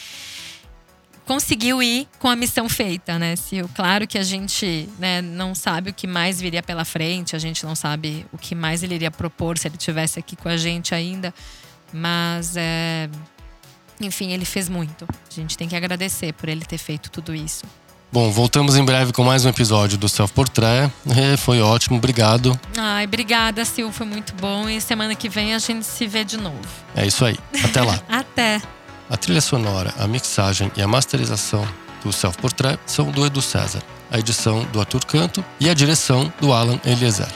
conseguiu 1.25 1.81
ir 1.81 2.07
com 2.19 2.27
a 2.27 2.35
missão 2.35 2.67
feita, 2.67 3.17
né? 3.17 3.35
Se, 3.35 3.61
claro 3.75 4.07
que 4.07 4.17
a 4.17 4.23
gente 4.23 4.89
né, 4.99 5.21
não 5.21 5.53
sabe 5.55 5.91
o 5.91 5.93
que 5.93 6.07
mais 6.07 6.41
viria 6.41 6.63
pela 6.63 6.83
frente, 6.83 7.35
a 7.35 7.39
gente 7.39 7.65
não 7.65 7.75
sabe 7.75 8.25
o 8.33 8.37
que 8.37 8.55
mais 8.55 8.83
ele 8.83 8.95
iria 8.95 9.11
propor 9.11 9.57
se 9.57 9.67
ele 9.67 9.77
tivesse 9.77 10.19
aqui 10.19 10.35
com 10.35 10.49
a 10.49 10.57
gente 10.57 10.93
ainda, 10.93 11.33
mas 11.93 12.55
é, 12.57 13.09
enfim, 14.05 14.31
ele 14.31 14.45
fez 14.45 14.69
muito. 14.69 15.05
A 15.05 15.33
gente 15.33 15.57
tem 15.57 15.67
que 15.67 15.75
agradecer 15.75 16.33
por 16.33 16.49
ele 16.49 16.65
ter 16.65 16.77
feito 16.77 17.09
tudo 17.09 17.33
isso. 17.33 17.63
Bom, 18.11 18.29
voltamos 18.29 18.75
em 18.75 18.83
breve 18.83 19.13
com 19.13 19.23
mais 19.23 19.45
um 19.45 19.49
episódio 19.49 19.97
do 19.97 20.09
Self 20.09 20.33
Portrait. 20.33 20.91
É, 21.15 21.37
foi 21.37 21.61
ótimo, 21.61 21.95
obrigado. 21.95 22.59
Ai, 22.77 23.05
obrigada, 23.05 23.63
Sil, 23.63 23.87
foi 23.89 24.05
muito 24.05 24.33
bom. 24.35 24.67
E 24.67 24.81
semana 24.81 25.15
que 25.15 25.29
vem 25.29 25.55
a 25.55 25.59
gente 25.59 25.85
se 25.85 26.05
vê 26.07 26.25
de 26.25 26.35
novo. 26.35 26.59
É 26.93 27.07
isso 27.07 27.23
aí. 27.23 27.37
Até 27.63 27.81
lá. 27.81 28.01
Até. 28.09 28.61
A 29.09 29.15
trilha 29.15 29.39
sonora, 29.39 29.93
a 29.97 30.07
mixagem 30.07 30.69
e 30.75 30.81
a 30.81 30.87
masterização 30.87 31.65
do 32.03 32.11
Self 32.11 32.37
Portrait 32.37 32.77
são 32.85 33.09
do 33.11 33.25
Edu 33.25 33.41
César, 33.41 33.81
a 34.11 34.19
edição 34.19 34.63
do 34.73 34.79
Arthur 34.81 35.05
Canto 35.05 35.43
e 35.57 35.69
a 35.69 35.73
direção 35.73 36.31
do 36.41 36.51
Alan 36.51 36.79
Eliezer. 36.85 37.27